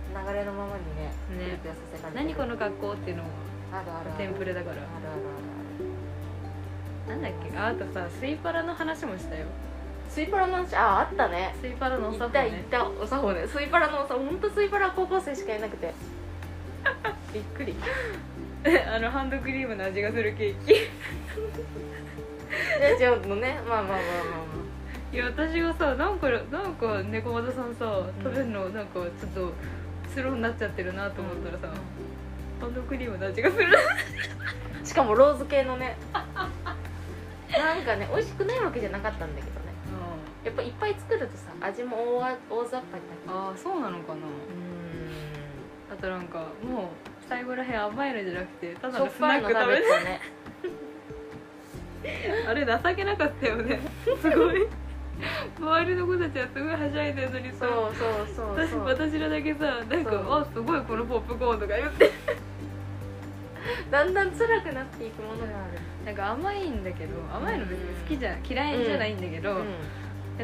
[0.10, 1.12] 流れのままにね
[1.48, 1.60] ね。
[1.64, 3.30] キュアさせられて何この格好っていうのも
[3.72, 4.76] あるあるテンプレだから。
[4.76, 5.22] あるある
[7.08, 7.58] あるなんだっけ？
[7.58, 9.46] ああとさスイパラの話もしたよ。
[10.10, 10.76] スイパラの話？
[10.76, 11.56] ああったね。
[11.62, 12.60] スイパラのお行作法ね。
[12.60, 13.48] った行ったお作法ね。
[13.48, 14.26] スイパラのお作法。
[14.26, 15.94] 本当スイパラは高校生しかいなくて。
[17.34, 17.76] びっくり
[18.94, 20.74] あのハンドクリームの味がするケーキ。
[20.74, 20.76] い
[22.82, 24.60] や違うのねまあまあまあまあま
[25.12, 29.54] いや私がさなんかなんか猫又さんさん食べるのなんかちょっと
[30.14, 31.68] スローになっちゃってるなと思ったらさ、
[32.60, 33.68] ハンドクリームの味がする。
[33.68, 33.80] あ
[34.86, 35.98] しかもローズ系のね。
[36.14, 39.70] なんかね美味しくないわけじゃなかったんだけどね。
[40.44, 44.20] やっぱいっぱい作るとさ味も大あ大雑把になっちゃうああそうなのかな。
[45.92, 49.82] あとなんかもう最後らへん甘いのじゃなくてただのスナック食べて。
[50.04, 50.20] ね。
[52.48, 53.80] あれ情けなかったよね。
[54.20, 54.68] すごい。
[55.60, 57.58] 周りの子たちはすごいはしゃいでるのにさ。
[57.60, 62.12] そうそうそう私私らだけさなんかあすごいこのポップコーンとか言って。
[63.92, 65.80] だんだん辛くなっていくものがある。
[66.06, 69.66] なんか甘いんだけど甘いの別に好きじゃ嫌いじゃないんだけど、うん。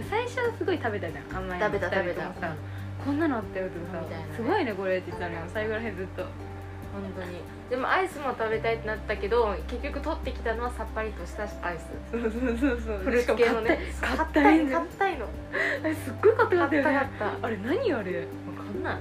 [0.09, 1.37] 最初はすごい食べたじゃん。
[1.37, 2.55] 甘いの食べた食べたさ、
[3.03, 4.31] こんなのあったよとかみたいなね。
[4.31, 5.41] さすごいねこれって言ってたのよ。
[5.53, 6.25] 最後らへんずっと
[6.95, 7.41] 本当に。
[7.69, 11.87] でもアイスも食べたいってなったけど結局取ってきたのはさっぱりとしたアイス。
[12.11, 12.37] そうそうそ
[12.73, 12.97] うそう。
[12.99, 13.79] フルーツ系のね。
[14.01, 15.25] 硬い硬いの。
[15.83, 16.83] あれすっごい硬かったよね。
[16.83, 17.09] 硬かっ
[17.41, 17.47] た。
[17.47, 18.19] あれ何あれ？
[18.19, 18.97] わかんない。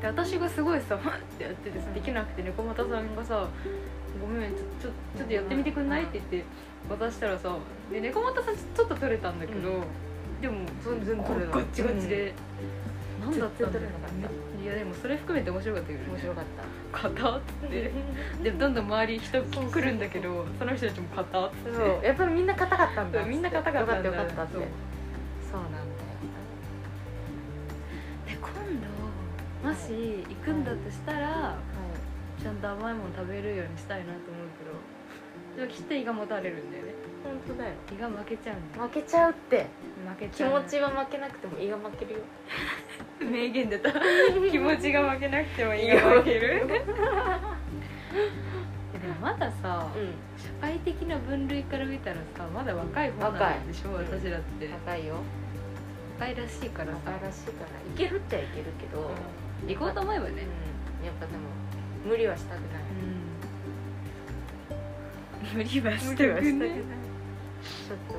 [0.00, 3.48] で私がすごいさ「はっ」ってやっててさできなくて猫又さんがさ
[4.20, 6.50] 「ごめんちょちょちょっとやってみてくんない?」って言って
[6.90, 7.56] 渡したらさ
[7.90, 9.82] で猫又さんちょっと取れたんだけど、うん。
[10.42, 11.54] でも全然取れない。
[11.54, 12.34] ガッチガチで、
[13.18, 13.40] なん。
[13.40, 16.06] だったんだろ全然取れなかったいやでもそれ含めて面白かったけどね。
[16.10, 16.44] 面白かっ
[16.92, 17.92] 硬っつって。
[18.42, 21.72] でどんどん周り人来るんだけどその人たちも硬っつって。
[21.76, 22.04] そう。
[22.04, 23.22] やっぱりみんな硬かったんだ。
[23.24, 24.08] みんな硬かったんだ。
[24.08, 24.68] よかったよかったって。
[25.52, 25.84] そうなんだよ。
[28.26, 28.50] で今
[29.62, 31.56] 度もし行くんだとしたら、
[32.42, 34.48] ちゃんと甘いもの食べるようにしたいなと思う
[35.56, 36.92] けどでもきっと胃がもたれるんだよね
[37.24, 37.74] 本当だよ。
[37.90, 38.82] 胃が負けちゃうんだよ。
[38.84, 39.66] 負けちゃうって。
[39.96, 40.50] 気負けちゃう。
[40.62, 42.18] 持ちは負けなくても胃が負けるよ。
[43.32, 43.90] 名言出た。
[44.52, 46.66] 気持ちが負けなくても胃が負ける？
[46.68, 46.78] で
[49.08, 49.98] もまださ、う
[50.40, 54.06] 社会的な分類から見たらさまだ若い方なんでしょ若い。
[54.20, 54.66] 私だって。
[54.66, 54.70] ん。
[54.70, 55.14] 高いよ。
[56.20, 56.98] 若いらしいからさ。
[57.06, 57.70] 高いらしいから。
[58.04, 59.10] いけるっちゃいけるけど、
[59.62, 59.68] うん。
[59.68, 60.46] 行こうと思えばね。
[61.00, 61.06] うん。
[61.06, 61.38] やっぱでも
[62.06, 62.68] 無理はしたくない。
[65.52, 65.58] うん。
[65.58, 66.70] 無理はし無理はしたくない
[67.64, 68.14] ちょっそ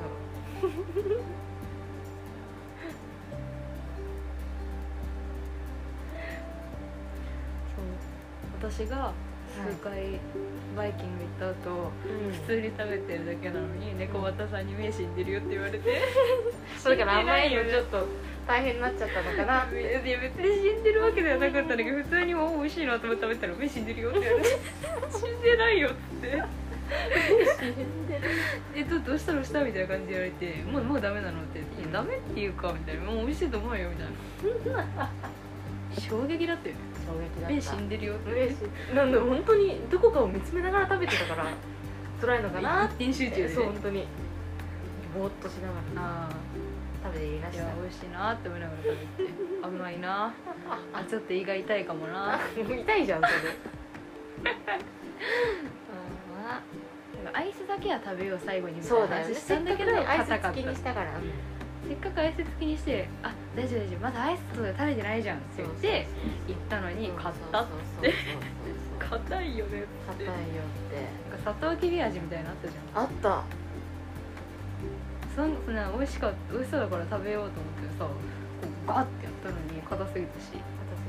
[8.66, 8.70] う。
[8.70, 9.12] 私が
[9.54, 10.20] 数回
[10.76, 11.92] バイキング行った後、と、
[12.32, 16.02] 普通に食べてるだけなのに猫又さんに目死んでるよって言われて。
[16.76, 18.06] それから甘いのちょっと
[18.46, 19.78] 大変になっちゃったのかな。
[19.78, 24.50] いや別に死んでるわけではなかったんだけど普通にもう美味しいなと思って食べたら目死んでるよって言われて
[25.10, 26.42] 死んでないよって
[28.74, 33.04] えどどうしたどうしたみたいな感じで言われてもうもうダメなのっていやダメっていうかみたいな。
[33.04, 35.10] もう美味しいと思うよみたいな。
[35.98, 36.80] 衝撃だったよね。
[37.06, 37.54] 衝撃だった。
[37.54, 38.94] 目死んでるよって。
[38.94, 41.46] なんだ本当にどこかを見つめながら食べてたから
[42.20, 44.06] 辛いのかな一点集中で、ね、そう本当に。
[45.14, 46.28] ぼーっとしながらあ
[47.04, 49.30] 食べていらあいやした美味しいなって思いながら食べて
[49.62, 50.34] 甘いな。
[50.92, 52.38] あちょっと胃が痛いかもな。
[52.56, 53.32] 痛いじゃんそれ
[57.32, 61.12] アイスだけは食べよう最後にみたいなしたんだけどねアイス付きにしたから。
[61.88, 66.06] せっかくアイス付きにして「あ大丈夫大丈夫まだアイス食べてないじゃん」って言って
[66.48, 67.68] 行ったのに買ったっっ
[68.02, 68.12] て
[68.98, 70.34] 硬いよねっ硬いよっ
[70.90, 71.06] て。
[71.30, 73.02] なんか砂糖きび味みたいなのあったじゃん。
[73.04, 73.44] あった。
[75.36, 78.08] そんな美味しかった美味しそうだから食べようと思ってさ
[78.86, 80.50] ガッてやったのに硬すぎたし。
[80.50, 81.06] 硬す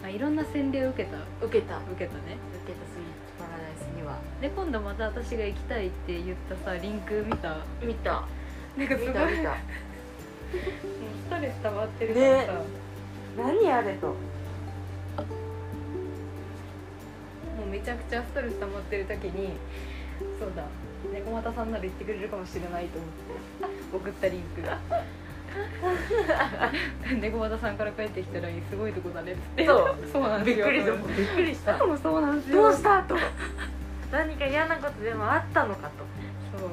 [0.00, 1.18] ぎていろんな洗礼を受けた。
[1.44, 1.76] 受けた。
[1.76, 2.38] 受けたね。
[2.64, 2.86] 受けた
[4.40, 7.56] で今度また私が行きたいって言ったさリンク見た？
[7.82, 8.22] 見た。
[8.76, 9.08] なんかすごい。
[9.08, 9.48] 見た見た。
[9.50, 9.58] もう
[11.24, 12.58] ストレス溜まってるからさ、ね。
[13.38, 14.08] 何あれと。
[14.08, 14.14] も
[17.66, 19.54] うめちゃくちゃストレス溜まってる時に
[20.38, 20.64] そうだ。
[21.12, 23.96] 猫又さんなら言ってくれるかもしれないと思って。
[23.96, 24.60] 送ったリンク。
[24.62, 24.78] が
[27.20, 29.64] 猫又さんから帰ってきたらすごいとこだねっつって。
[29.66, 29.94] そう。
[30.12, 30.66] そうなんですよ。
[30.66, 30.92] びっくりした。
[31.16, 32.62] びっくりしたそうなんですよ。
[32.62, 33.16] どうしたと
[34.12, 36.04] 何か嫌なことでもあったのかと。
[36.58, 36.70] そう。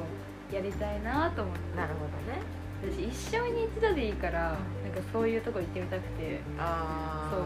[0.54, 1.76] やりたいなと思って。
[1.76, 2.40] なるほどね。
[2.82, 6.40] 私一生に一度でいいからなんかそういうとこ行ってみたくて。
[6.58, 7.42] あそう。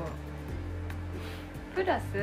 [1.74, 2.18] プラスう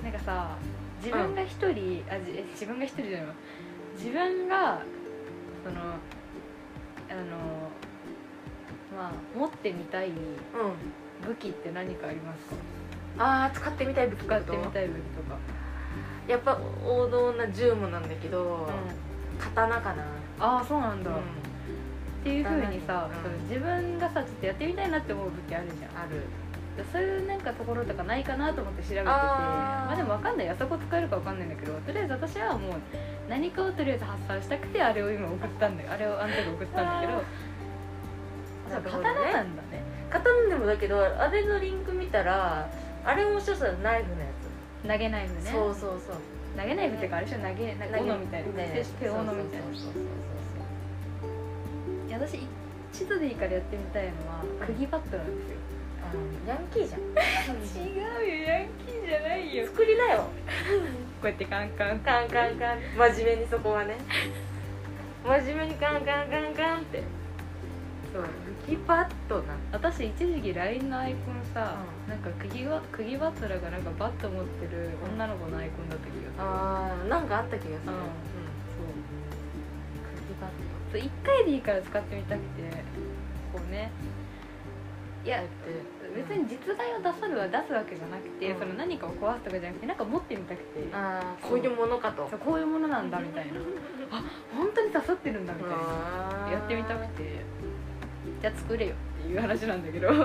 [0.00, 0.02] ん。
[0.02, 0.56] なんかさ
[1.02, 3.34] 自分が一人、あじえ自分が一人じゃないわ。
[3.96, 4.82] 自分が
[5.64, 7.70] そのあの
[8.96, 10.14] まあ持ってみたいうん。
[11.26, 12.46] 武器って何かあります
[13.18, 13.22] か？
[13.22, 15.36] ああ使ってみたい武器使ってみたい武器とか、
[16.30, 18.68] やっぱ王道な銃もなんだけど、
[19.38, 20.04] 刀かな。
[20.38, 21.16] ああそうなんだ、うん。
[21.16, 21.20] っ
[22.22, 23.48] ていうふうにさ、うん。
[23.48, 26.04] 自分がさちょっとやってみたいなって思う武器あるじゃん。
[26.04, 26.22] ある。
[26.76, 30.48] でそういうなんかところとかないかなと思って調べててまあでも分かんない。
[30.48, 32.72] あそこ使えるか分かんないんだけどとりあえず私はもう
[33.28, 35.90] 何かをとりあえず発散したくてあれを今送ったんだよ。
[35.90, 37.24] あれをあんたが送ったんだけど
[38.70, 39.82] そう刀なんだね。
[40.10, 42.70] 刀でもだけどあれのリンク見たら
[43.04, 44.26] あれも一つはナイフのや
[44.86, 45.40] 投げナイフね。
[45.42, 46.16] つ、そうそうそう。
[46.56, 47.38] 投げナイフっていうかあれでしょ？
[47.38, 48.48] 投げなんか斧みたいな。
[48.52, 49.66] ね手斧みたいな。
[49.66, 50.02] そうそうそう
[52.08, 52.40] いや私
[52.92, 55.56] 一度でいいからやってみたいのは釘バットなんですよ。
[56.48, 57.00] ヤンキーじゃん。
[57.00, 57.04] 違
[57.94, 58.06] うよ
[58.48, 59.64] ヤンキーじゃないよ。
[59.66, 60.24] こ作りなよ。
[61.22, 62.00] うやってカンカン。
[62.00, 62.78] カンカンカン。
[63.14, 63.96] 真面目にそこはね。
[65.24, 67.02] 真面目にカンカンカンカンって
[68.12, 68.24] そう
[68.66, 69.54] キバットな。
[69.72, 77.76] 私一時期 LINE のアイコンさ、うなんか釘が釘バトラがなんかバット持ってる女の子のアイコンだった気がする、あーなんかあった気がする。
[77.76, 77.78] うん。
[77.78, 77.86] うん。
[77.86, 78.86] そう。
[80.26, 80.50] 釘バッ
[80.92, 82.62] そう1回でいいから使ってみたくて
[83.52, 83.90] こうね。
[85.22, 85.46] いやト
[86.16, 88.58] 別に実害を出さるは出すわけじゃなくて、うん。
[88.58, 90.88] その何かを壊すとかじゃなくてなんか持ってみたくて。
[90.92, 92.26] ああこういうものかと。
[92.28, 93.60] そうこういうものなんだみたいな。
[94.10, 95.76] あ本当に刺さってるんだみたいな。
[96.50, 97.44] やってみたくて
[98.40, 100.08] じゃあ作れよっていう話なんだけど。
[100.14, 100.14] そ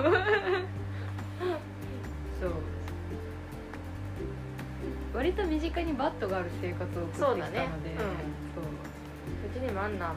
[5.14, 7.42] 割と身近にバットがある生活を送ってきたので。
[7.42, 7.68] そうだね。
[9.46, 10.14] うちにもあんなバ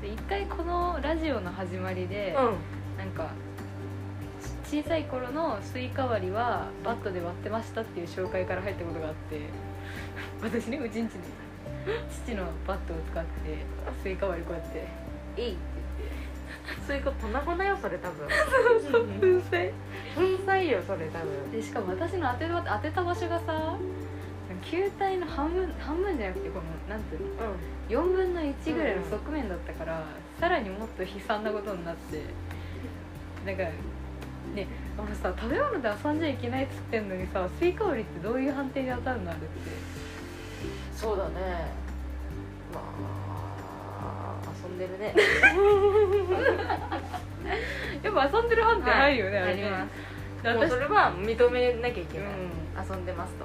[0.00, 2.56] で一回このラジオの始まりで、ットうん。
[2.98, 3.30] なんか
[4.68, 9.40] ち小さい頃のスイカ割りはバットで割ってましたっていう紹介から入ったことがあって。
[10.42, 11.18] 私ねうちんちで
[12.10, 13.30] 父のバットを使って
[14.02, 14.86] スイカ割りこうやって
[15.36, 15.60] 「えい!」って
[16.86, 18.28] スイカ粉々よそれ多分。
[18.28, 19.72] 言って粉砕。
[20.14, 21.50] 粉砕よそれ多分。
[21.52, 23.76] でしかも私の当てた当てた場所がさ
[24.62, 30.04] 球体の半分半分じゃなくてこのなんていうの？4分の1ぐらいの側面だったから、
[30.40, 32.22] さらにもっと悲惨なことになって
[33.44, 33.62] なんか
[34.54, 39.30] ねあのさ食べ物で遊んじゃいけないっつってんのにさスイカ割りってどういう判定で当たるの？
[39.30, 39.48] あれって。
[40.96, 41.34] そうだね。
[42.72, 42.82] まあ
[44.68, 45.14] 遊んでるね。
[48.02, 49.64] やっぱ遊んでる判定ないよね、あれね。
[49.64, 49.94] あります。
[50.58, 52.30] もうそれは認めなきゃいけない、う
[52.90, 53.44] 遊んでますと。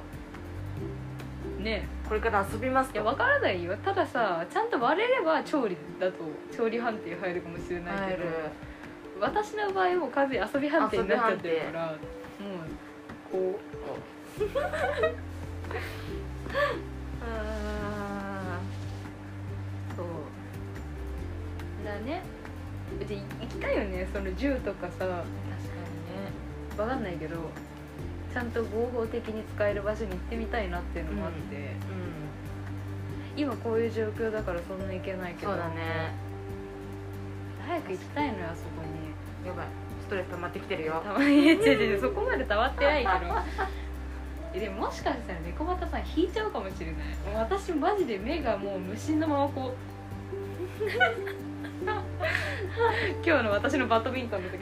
[1.60, 1.88] んね。
[2.08, 2.96] これから遊びますと。
[2.96, 3.76] いや分からないよ。
[3.78, 6.18] たださちゃんと割れれば調理だと
[6.56, 8.24] 調理判定入るかもしれないけど
[9.20, 11.98] 私の場合もう完全に遊び判定になっちゃってるからもう
[13.32, 13.60] こ
[17.22, 17.89] あ
[21.90, 22.22] だね。
[23.00, 24.08] 別に行きたいよね。
[24.14, 24.94] その銃とかさ。
[25.00, 25.26] 確かにね。
[26.78, 27.36] 分かんないけど
[28.34, 31.60] ちゃんと合法的に使える場所に行ってみたいなっていうのもあって、う
[33.36, 35.52] 今こういう状況だからそんな行けないけど。
[35.52, 36.14] んそうだね。
[37.68, 38.84] 早く行きたいのよあそこ
[39.44, 39.48] に。
[39.48, 39.66] やばい。
[40.02, 41.02] ストレス溜まってきてるよ。
[41.04, 43.34] たまに違う違うそこまで溜まってないけど。
[44.54, 46.96] えでももしかしたら猫又さん引いちゃうかもしれない。
[47.36, 49.74] 私マジで目がもう無心のままこ
[50.82, 51.39] う
[53.26, 54.58] 今日の私のバドミントンの時。
[54.58, 54.62] ウ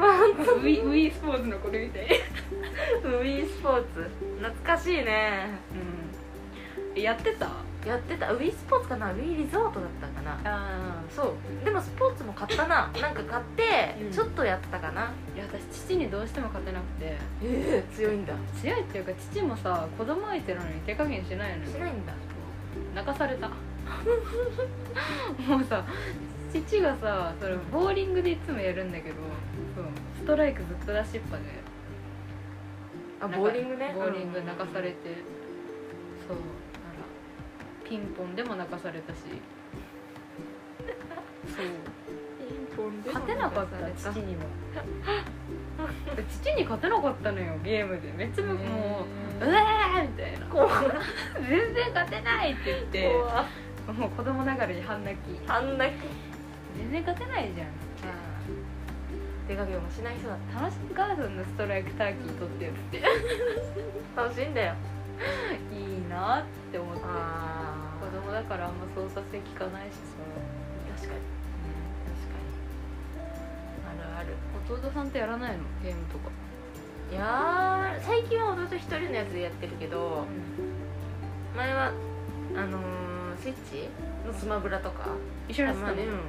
[0.63, 2.05] ィウィースポーツのこれみたい、
[3.03, 4.09] ウィースポーツ。
[4.39, 5.49] 懐かしいね。
[6.95, 7.49] うん、やってた？
[7.85, 8.31] やってた。
[8.31, 9.11] ウィースポーツかな？
[9.11, 10.39] ウィーリゾートだったかな？
[10.45, 11.65] あそう。
[11.65, 12.91] でもスポーツも買ったな。
[12.99, 14.11] なんか買ってうん。
[14.11, 17.17] ちょっとやったかな、いや私父にどうしても勝てなくて。
[17.43, 18.33] ええ強いんだ。
[18.61, 22.13] 強いっていうか父もさ子供相手なのに手加減しないのよしないんだ。
[22.95, 23.49] 泣かされた。
[25.47, 25.83] もうさ
[26.51, 29.15] 父がさそれボーリングでいつもやるんだけど
[29.75, 29.85] そう
[30.19, 31.43] ストライクずっと出しっぱで。
[33.19, 33.93] あボーリングね？
[33.95, 34.95] ボーリング泣かされて、
[36.27, 36.39] そうあ
[36.93, 39.17] らピンポンでも泣かされたし。
[41.49, 41.65] そう。
[43.07, 44.43] 勝てなかった父にも。
[46.43, 48.13] 父に勝てなかったのよゲームで。
[48.15, 48.57] めっちゃもう
[49.43, 50.45] 「うわー!」みたいな。
[50.45, 50.67] 怖
[51.49, 53.11] 「全然勝てない!」って言って。
[53.87, 55.39] 怖もう子供ながらに半泣き。
[55.49, 55.85] あんな
[56.75, 57.67] 全然勝てないじゃん。
[59.47, 63.01] 出かけもしない人だっ楽しいガードンのストライクターキー取ってるって。
[64.13, 64.73] た楽しいんだよ。
[65.71, 67.01] いいなって思って。
[67.05, 70.01] あ子供だからあんま操作性効かないしさ、
[70.99, 71.21] 確かに。
[72.11, 72.51] 確かに。
[73.87, 74.35] あるある。
[74.69, 75.63] 弟さんってやらないの？
[75.81, 76.29] ゲームとか、
[77.09, 80.25] いやー最近は弟一人のやつでやってるけど
[81.55, 81.93] 前は
[82.53, 83.87] あのー、スイッチ
[84.27, 85.07] のスマブラとか。
[85.47, 86.19] 一緒にやってたねうん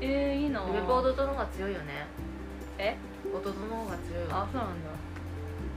[0.00, 0.60] えー、いいな。
[0.60, 2.06] やっぱ弟の方が強いよね。
[2.78, 2.96] え？
[3.34, 4.90] 弟の方が強いわあそうなんだ。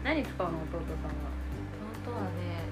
[0.03, 2.21] 何使うの弟弟は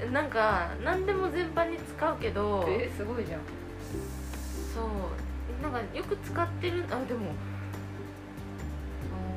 [0.06, 3.42] ねなんか何でも全般に使うけどさんはえー、すごいじゃん。
[4.74, 4.86] そう。
[5.62, 7.32] なんかよく使ってるあでも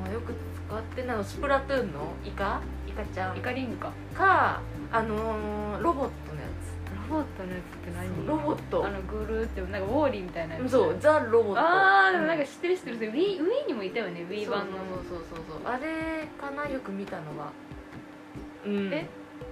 [0.05, 0.34] あーよく
[0.68, 1.18] 使ってるの。
[1.18, 2.12] はスプラトゥーンの？
[2.24, 2.61] イカ？
[2.86, 3.36] イカちゃん。
[3.38, 4.61] イカリングかか
[4.92, 6.30] あのー、ロボット
[7.11, 8.86] ボットのやつってつ何ロボット。
[8.86, 10.70] あのぐるーってなんかウォーリーみたいなやつ。
[10.70, 11.61] そうザ・ロボット。
[11.61, 12.98] あーでもなんかう知ってる知ってる。
[12.98, 14.78] Wii, Wii にもいたよね Wii 版の。
[14.78, 17.52] そうそうそうそうあれかなよく見たのは。
[18.64, 18.92] うん。
[18.92, 19.06] え？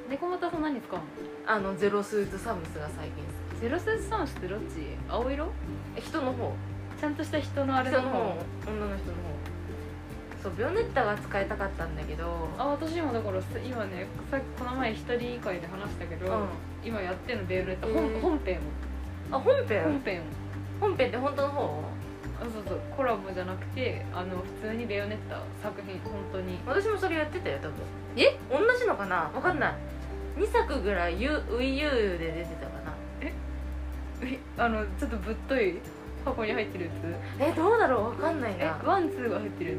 [0.09, 1.03] 猫又さん何使うの？
[1.47, 4.65] あのゼロスーツサムスが最近好ゼロスーツサムスってどっち？
[5.09, 5.45] 青色？
[5.47, 5.49] き
[5.97, 6.53] え人の方。
[7.01, 8.09] ちゃんとした人のあれの方。
[8.09, 8.29] 人の方。
[8.67, 9.38] 女の人の方
[10.43, 16.49] そうビオネッタが使いたかったんだけどあ私もだからさ今ねさっきこの前一人会で話したけど、うん。
[16.85, 18.61] 今やってんのベヨネッタ、へー本本編を。
[19.37, 19.83] あ本編？
[19.83, 20.25] 本編を。
[20.81, 21.85] 本編って本当の方？
[22.41, 26.59] あそうそうコラボじゃなくてあの普通にベヨネッタ作品本当に。
[26.67, 27.75] 私もそれやってたよ多分。
[28.17, 28.39] え？
[28.49, 29.29] 同じのかな？
[29.35, 29.75] 分かんない。
[30.37, 32.95] 2作ぐらい WiiU で出てたかな。
[33.23, 33.35] え？
[34.57, 35.81] あのちょっとぶっとい
[36.25, 36.91] 箱に入ってるや
[37.41, 38.17] えどうだろう？
[38.17, 39.77] 分かんないつえなワンツーが入ってるや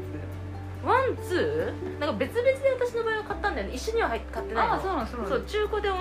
[0.84, 2.00] ワンツー？
[2.00, 3.74] なんか別々で私の場合は買ったんだよね。
[3.74, 4.72] 一緒には入買ってないの。
[4.72, 5.96] つああそうなんそうなんそう中古で同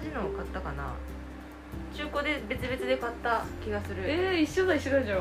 [0.00, 0.94] じのを買ったかな。
[1.94, 4.02] 中古で別々で買った気がする。
[4.06, 5.20] えー、一緒だ一緒だじゃん。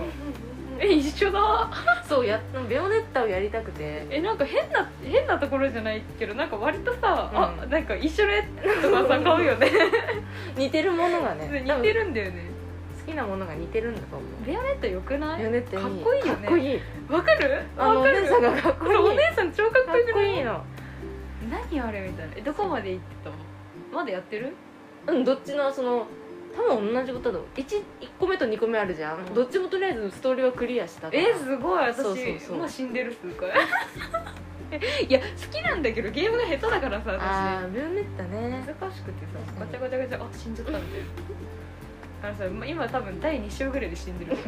[0.79, 1.69] え一緒だ。
[2.07, 4.05] そうやベオネッタをやりたくて。
[4.09, 7.63] えなんか変な変なところじゃないけどなんか割とさ、うん。
[7.63, 9.71] あなんか一緒のやつとかさ買うよね。
[10.57, 11.63] 似てるものがね。
[11.65, 12.51] 似てるんだよね
[13.05, 14.45] 好きなものが似てるんだと思う。
[14.45, 15.43] ベヨネッタよくない？
[15.43, 15.51] かっ
[16.03, 16.47] こいいよね。
[16.47, 16.79] かっこいい。
[17.09, 17.63] わかる？
[17.77, 18.21] あのおわかる？
[18.21, 18.97] 姉さんがかっこいい。
[18.97, 20.13] お姉さん超かっかっこよくない？
[20.13, 20.63] こいいの。
[21.49, 22.33] 何あれみたいな。
[22.37, 24.53] えどこまで行ってたまだやってる？
[25.07, 26.05] うんどっちのその
[26.55, 27.81] 多分同じことだと 1, 1
[28.19, 29.33] 個目と2個目あるじゃん、うん。
[29.33, 31.19] どっちもとりあえずストーリーはクリアしたから。
[31.21, 31.79] えすごい。
[31.79, 32.57] 私そうそうそう。
[32.57, 33.53] もう死んでる数回い。
[35.11, 37.65] や好きなんだけどゲームが下手だからさあ私。
[37.65, 38.63] あベオネッタね。
[38.65, 40.23] 難しくてさガチャガチャガチャ。
[40.23, 41.05] あ死んじゃったみたいな
[42.24, 44.38] あのさま今多分第2章ぐらいで死んでる。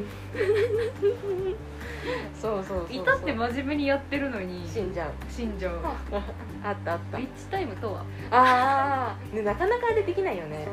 [2.40, 2.96] そうそうそうそう。
[2.96, 4.68] いたって真面目にやってるのに。
[4.68, 5.12] 死んじゃう。
[5.30, 5.80] 死んじゃう。
[6.64, 7.18] あったあった。
[7.18, 8.06] ウィッチタイムとは。
[8.30, 10.60] ああ、ね、なかなかあれできないよね。
[10.60, 10.68] でき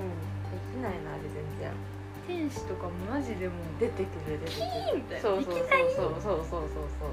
[0.83, 1.71] ないなあれ全然。
[2.27, 4.61] 天使とかもマジでもう出てくる出てく
[4.93, 4.97] る。
[4.97, 5.23] みたいな。
[5.23, 7.11] そうそうそうそうそうそうそう。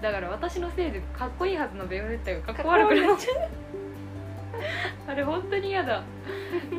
[0.00, 3.63] だから私のせいでかっこいいはずのベヨネッタがかっこ悪くなっちゃう
[5.06, 6.02] あれ本当に嫌だ。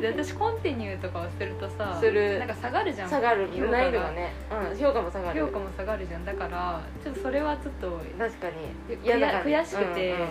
[0.00, 2.38] で私コンティニューとかをするとさする。
[2.38, 3.08] なんか下がるじゃん。
[3.08, 3.48] 下がる。
[3.70, 4.32] 難易度がね。
[4.70, 5.40] うん評価も下がる。
[5.40, 6.24] 評価も下がるじゃん。
[6.24, 8.48] だからちょっとそれはちょっと確か
[8.88, 8.96] に。
[8.98, 10.26] 悔だから悔しくてうんうん。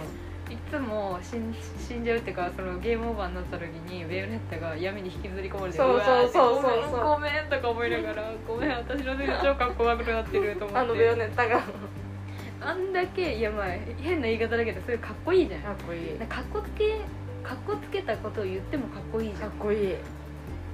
[0.47, 7.03] いつも死ん死んじゃうっていうかそのゲームオーバーになった時にベヨネッタが闇に引きずり込まれてそうそうそうそう。
[7.03, 10.77] ごめんとか思いながらごめん私のせいで超かっこ悪くなってると思って。
[10.77, 11.57] あのベヨネッタが。
[11.57, 11.63] か
[12.61, 13.65] あんだけいやまあ
[14.01, 15.61] 変な言い方だけどそれかっこいいじゃん。
[15.61, 16.19] っこいい。
[16.27, 16.97] かっこつけ
[17.45, 19.49] かっこつけたことを言ってもかっこいいじゃん。
[19.51, 19.95] かっこいい。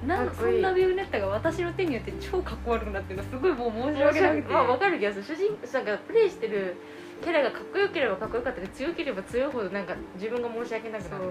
[0.06, 0.52] なんかっこいい。
[0.54, 5.24] そんなビューネッタが私の手によって超かっこ悪くなってるのすごいもう申し訳なくて、まあ分かる気がする。
[5.24, 6.76] 主人なんかプレイしてる
[7.22, 11.12] キャラがかっこよければかっこよかったり強ければ強いほどなんか自分が申し訳なくそう。
[11.12, 11.24] なる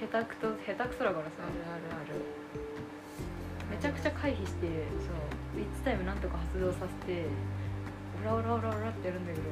[0.00, 1.42] 下手くと下手くそだからさ。
[1.42, 2.14] あるある
[3.70, 4.66] めちゃくちゃ回避して
[5.02, 5.58] そう。
[5.58, 7.26] リッチタイムなんとか発動させて。
[8.22, 9.44] オラオラオラオラってやるんだけど。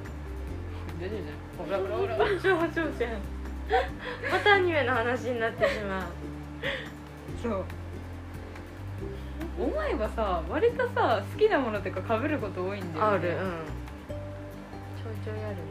[1.01, 1.68] 出てるじゃん。
[1.68, 2.39] オラオラオラ。
[2.41, 2.59] じゃん
[4.31, 6.03] またアニメの話になってしまう。
[7.43, 7.65] そう。
[9.59, 13.17] 思えばさ割とさ好きなものとかかぶること多いんだよね。
[13.17, 13.35] あるうん。
[13.35, 15.62] ちょいちょいあるね。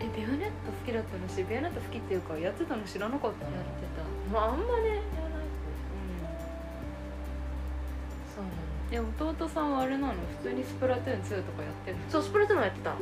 [0.00, 4.32] えベヨネット好きだったのしベヨネット好きっていうかやってたの知らなかったのやってた。
[4.32, 4.68] まああんまね。
[4.68, 5.02] やらない
[8.34, 8.56] そうなの。
[8.92, 10.14] え弟さんはあれなの？
[10.42, 12.00] 普通にスプラトゥーン2とかやってんの？
[12.08, 12.94] そうスプラトゥーンもやってた。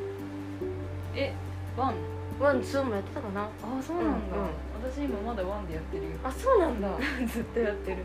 [1.15, 1.35] え
[1.77, 3.43] One？One Two もやってたかな。
[3.43, 3.49] あ
[3.83, 4.93] そうなんだ、うんうん。
[4.93, 6.11] 私今まだ One でやってるよ。
[6.25, 6.89] あそうなんだ。
[7.27, 7.99] ずっとやってる。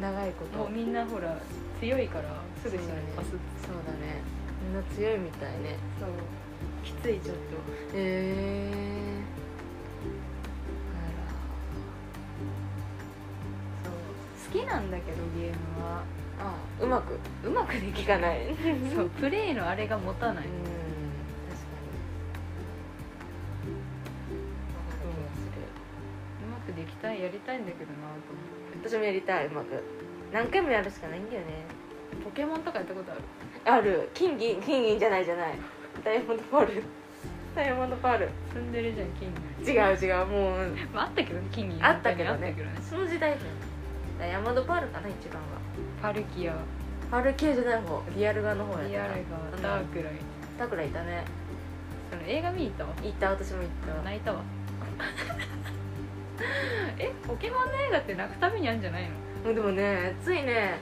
[0.00, 0.58] 長いこと。
[0.58, 1.36] もうみんなほら
[1.80, 2.82] 強いからすぐに
[3.16, 4.22] パスッそうだね。
[4.62, 5.76] みんな強いみたいね。
[5.98, 6.10] そう。
[6.84, 7.40] きついちょっと。
[7.94, 9.22] へえ
[13.84, 14.52] そう。
[14.52, 16.02] 好きなんだけどゲームは。
[16.40, 17.18] あうまく。
[17.44, 18.04] うまくできい。
[18.04, 18.54] かない。
[18.94, 19.10] そう。
[19.10, 20.71] プレイのあれが持たない、うん
[26.72, 28.88] くできたいやりたいんだけどなと思って。
[28.88, 29.82] 私もやりたいうまく。
[30.32, 31.46] 何回もやるしかないんだよね。
[32.24, 33.22] ポケモンとかやったことある？
[33.64, 34.10] ある。
[34.14, 35.58] 金銀金銀じゃないじゃない。
[36.04, 36.82] ダイヤモンドパール。
[37.54, 38.30] ダイヤモンドパール。
[38.48, 39.34] 積んでるじゃん金に
[39.68, 40.76] 違う違うもう。
[40.94, 42.52] まああったけどね金にあったけどね。
[42.52, 42.56] ね。
[42.80, 43.42] その時代だよ
[44.18, 45.48] ダイヤモンドパールかな一番は。
[46.00, 46.56] パルキア。
[47.10, 48.02] パール系じゃない方。
[48.16, 49.16] リアル側の方やったリアルが
[49.62, 50.14] ダークライ
[50.58, 51.24] だからいたね。
[52.10, 52.90] その映画見に行ったわ。
[53.02, 54.02] 行った私も行った。
[54.02, 54.40] 泣いたわ
[56.98, 59.08] えポケモンの映画って泣くためにあるんじゃない
[59.44, 59.54] の？
[59.54, 60.78] でもねついね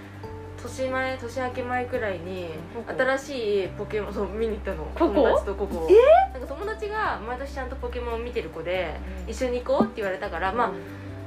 [0.62, 2.50] 年前年明け前くらいに
[2.98, 4.86] 新しいポケモン そう見に行ったの。
[4.96, 5.88] 友達とここ。
[6.32, 8.94] なんか友達が毎年ちゃんとポケモン見てる子で、
[9.24, 9.30] うん。
[9.30, 10.74] 一緒に行こうって言われたから、まあうん。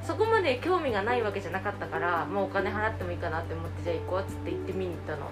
[0.03, 5.29] そこまで興味がないわけじゃなかったからもうお金払ってもいいかなって思ってじゃあ行こうっつって行って見に行ったの。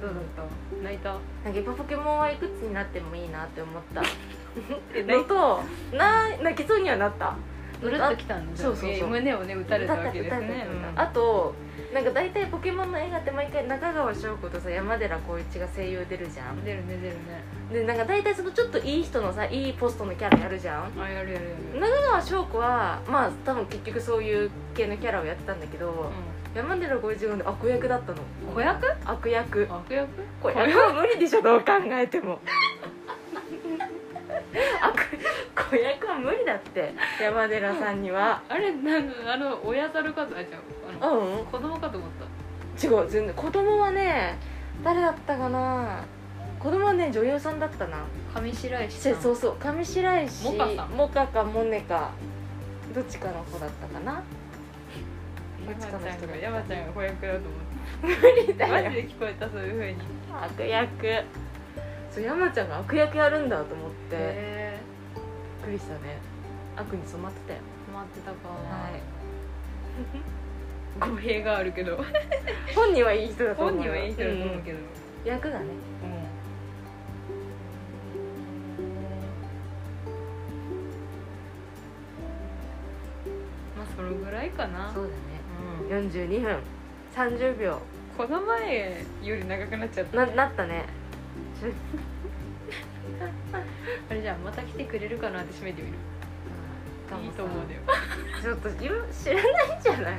[0.00, 0.82] どうだった？
[0.84, 1.08] 泣いた？
[1.10, 4.02] なんかやっぱポケモンはいくつになってもいいなって思った。
[4.02, 4.04] え
[5.06, 5.60] のと
[5.96, 7.36] な泣きそうにはなった。
[7.82, 9.08] うるっときたんだそうそうそう。
[9.08, 10.66] 胸をね打たれたわけですね。
[10.96, 11.54] あと
[11.92, 16.64] なんか大体ポケモンの映画って毎回中川翔子とさ山寺宏一が声優出るじゃん。
[16.64, 17.20] 出るね出るね。
[17.72, 20.92] でなんか大体そのちょっといい人のさいいポストのキャラやるじゃん。
[20.98, 21.80] あやるやるやる。
[21.80, 28.14] 中川翔子はまあ多分結局そういう系のキャラをやってたんだけど、う山寺宏一がね悪役だったの。
[28.14, 28.86] ん子役？
[29.04, 29.66] 悪役。
[29.70, 30.08] 悪役？
[30.40, 32.38] 子役は無理でしょどう考えても
[34.80, 36.92] 悪子役は無理だって。
[37.20, 38.42] 山寺さんには。
[38.48, 40.58] あれなんあの親猿かとあじゃ
[41.00, 41.44] ああのうん。
[41.46, 42.10] 子供かと思っ
[42.78, 42.86] た。
[42.86, 43.34] 違う全然。
[43.34, 44.38] 子供はね
[44.82, 46.04] 誰だったかな。
[46.58, 48.04] 子供はね女優さんだったな。
[48.34, 49.14] 上白石さん。
[49.14, 49.56] せそうそう。
[49.58, 50.44] 上白石。
[50.44, 50.90] モカさん。
[50.90, 52.10] モカかモネか。
[52.94, 54.22] どっちかの子だったかな。
[55.66, 57.50] 山ちゃんが山ちゃんが子役だと思っ
[58.02, 58.90] 無理だよ。
[58.90, 59.96] ジで聞こえたそういうふうに。
[60.32, 61.24] 悪役
[62.14, 64.78] そう山ちゃんが悪役やるんだと思って
[65.66, 66.18] びっくりしたね。
[66.76, 67.60] 悪に染まってたよ。
[67.92, 68.48] 待ってたか。
[68.50, 68.90] は
[71.10, 71.10] い。
[71.10, 71.96] 語弊があるけど。
[72.72, 74.78] 本人はいい人だと思う本人はいい人だと思うけど。
[74.78, 74.80] う
[75.26, 75.28] ん。
[75.28, 75.64] 役がね。
[75.64, 76.10] うん。
[83.76, 84.92] まあそのぐらいかな。
[84.94, 85.14] そうだね。
[85.90, 86.08] うん。
[86.08, 86.58] 42分。
[87.12, 87.80] 30秒。
[88.16, 90.84] この前より長くなっちゃったななったね
[94.10, 95.94] あれじゃあまた来てくれるかなって締めてみる。
[97.22, 97.80] いいと思うだよ。
[98.42, 98.78] ちょっと今
[99.12, 99.42] 知らな
[99.74, 100.14] いんじゃない。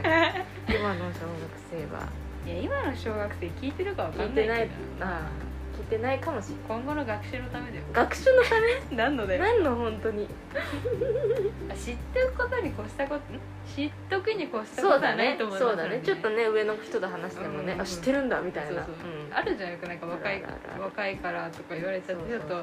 [0.76, 1.34] 今の小学
[1.72, 2.08] 生は。
[2.46, 5.06] いや今の小学生聞いてるかわかんないけど聞いてない。
[5.12, 5.30] あ
[5.76, 6.64] 聞いてないかもしれない。
[6.68, 7.84] 今後の学習のためだよ。
[7.94, 8.96] 学習のため？
[8.98, 9.44] 何のだよ。
[9.44, 10.28] 何の本当に？
[11.76, 13.34] 知っておくことに越したこと？
[13.34, 13.40] ん？
[13.76, 16.00] 知っとくに越したこそうだとはないねと思いますそうだね。
[16.04, 17.82] ちょっとね上の人と話してもね、うん。
[17.82, 18.84] あ知ってるんだみたいな。
[18.86, 20.44] そうそうあるじゃんよくなんか若い
[20.80, 22.54] 若いからとか言われちゃってちょっとち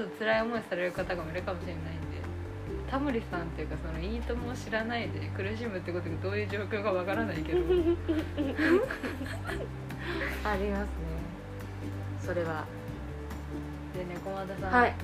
[0.00, 2.18] ょっと辛い思いされる方がいるかもしれないんで。
[2.90, 7.58] タモリさんっていうかそのいいともを知らないで苦しむってことがどういう状況かわからないけど。
[10.42, 11.07] ありますね
[12.28, 12.66] それは。
[13.96, 14.94] でね駒田さん、はい。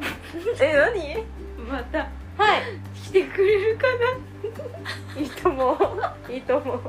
[0.62, 1.68] え何？
[1.70, 1.98] また。
[1.98, 2.62] はい。
[2.94, 3.86] 来てくれるか
[5.18, 5.72] いいと思
[6.28, 6.32] う。
[6.32, 6.80] いいと思う。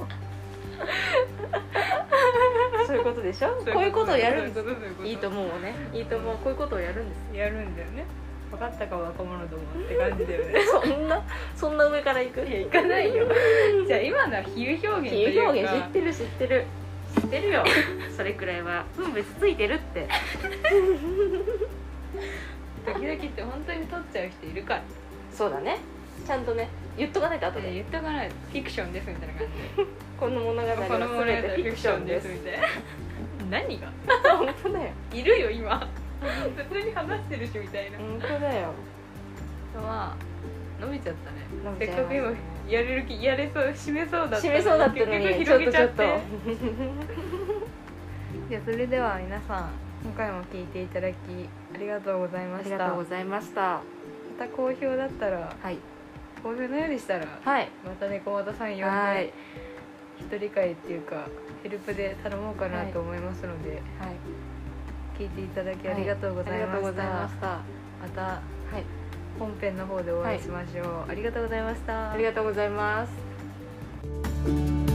[2.88, 3.50] そういうことでしょ？
[3.66, 4.60] なこういうことをやるんです。
[4.60, 5.04] いうことそういと。
[5.04, 5.76] いいと思うね。
[5.94, 6.38] いいと思う。
[6.38, 7.38] こういうことをやるんです。
[7.38, 8.06] やるんだよね。
[8.52, 10.62] 分かったか若者どもって感じだよね。
[10.72, 11.22] そんな
[11.58, 12.40] そんな上から行く？
[12.42, 13.28] いや行かないよ。
[13.86, 15.50] じゃあ今のは比喩表現と比いうか。
[15.52, 16.66] 喩表現知ってる知ってる
[17.20, 17.64] 知ってるよ。
[18.16, 18.86] それくらいは。
[18.96, 20.08] 分別ついてるって。
[22.86, 24.82] 時々って本当に取っちゃう人いるから。
[25.32, 25.78] そうだね。
[26.26, 27.74] ちゃんとね言っとかないと後で。
[27.74, 28.36] 言っとかないと。
[28.52, 29.54] フィクションですみたいな感じ。
[29.78, 29.86] で
[30.20, 32.68] この物語はこの物語は全てフィクションでですすみたいな。
[33.50, 33.88] 何が？
[34.38, 34.90] 本当だよ。
[35.12, 35.88] いるよ今。
[36.22, 37.98] 普通に話してるしみたいな。
[37.98, 38.74] 本当だよ。
[39.76, 41.38] まあ伸びちゃったね。
[41.64, 42.32] 伸せっかく今
[42.70, 46.04] やれる気やれそう締めそうだった締めそうだったのに結ちょっとちょってと。
[48.50, 49.70] じゃあそれでは皆さん
[50.04, 51.16] 今回も聞いていただき
[51.74, 52.78] ありがとうございまありした。
[52.78, 53.82] まがとうございました。
[54.40, 55.78] た好評だったらはい。
[56.42, 57.70] 好評のようでしたらはい。
[57.86, 59.26] またね駒田さん呼んはい。
[59.26, 59.34] で
[60.20, 61.28] 一人会っていうか
[61.64, 64.16] ヘルプで頼もうかなと思いますので、はい。
[65.20, 67.48] 聞いていただきありがとうございました,、ありがとうございました。
[67.48, 68.40] または
[68.80, 69.03] い
[69.44, 72.12] 本編の方でお会いしましょう、ありがとうございました。
[72.12, 74.93] ありがとうございます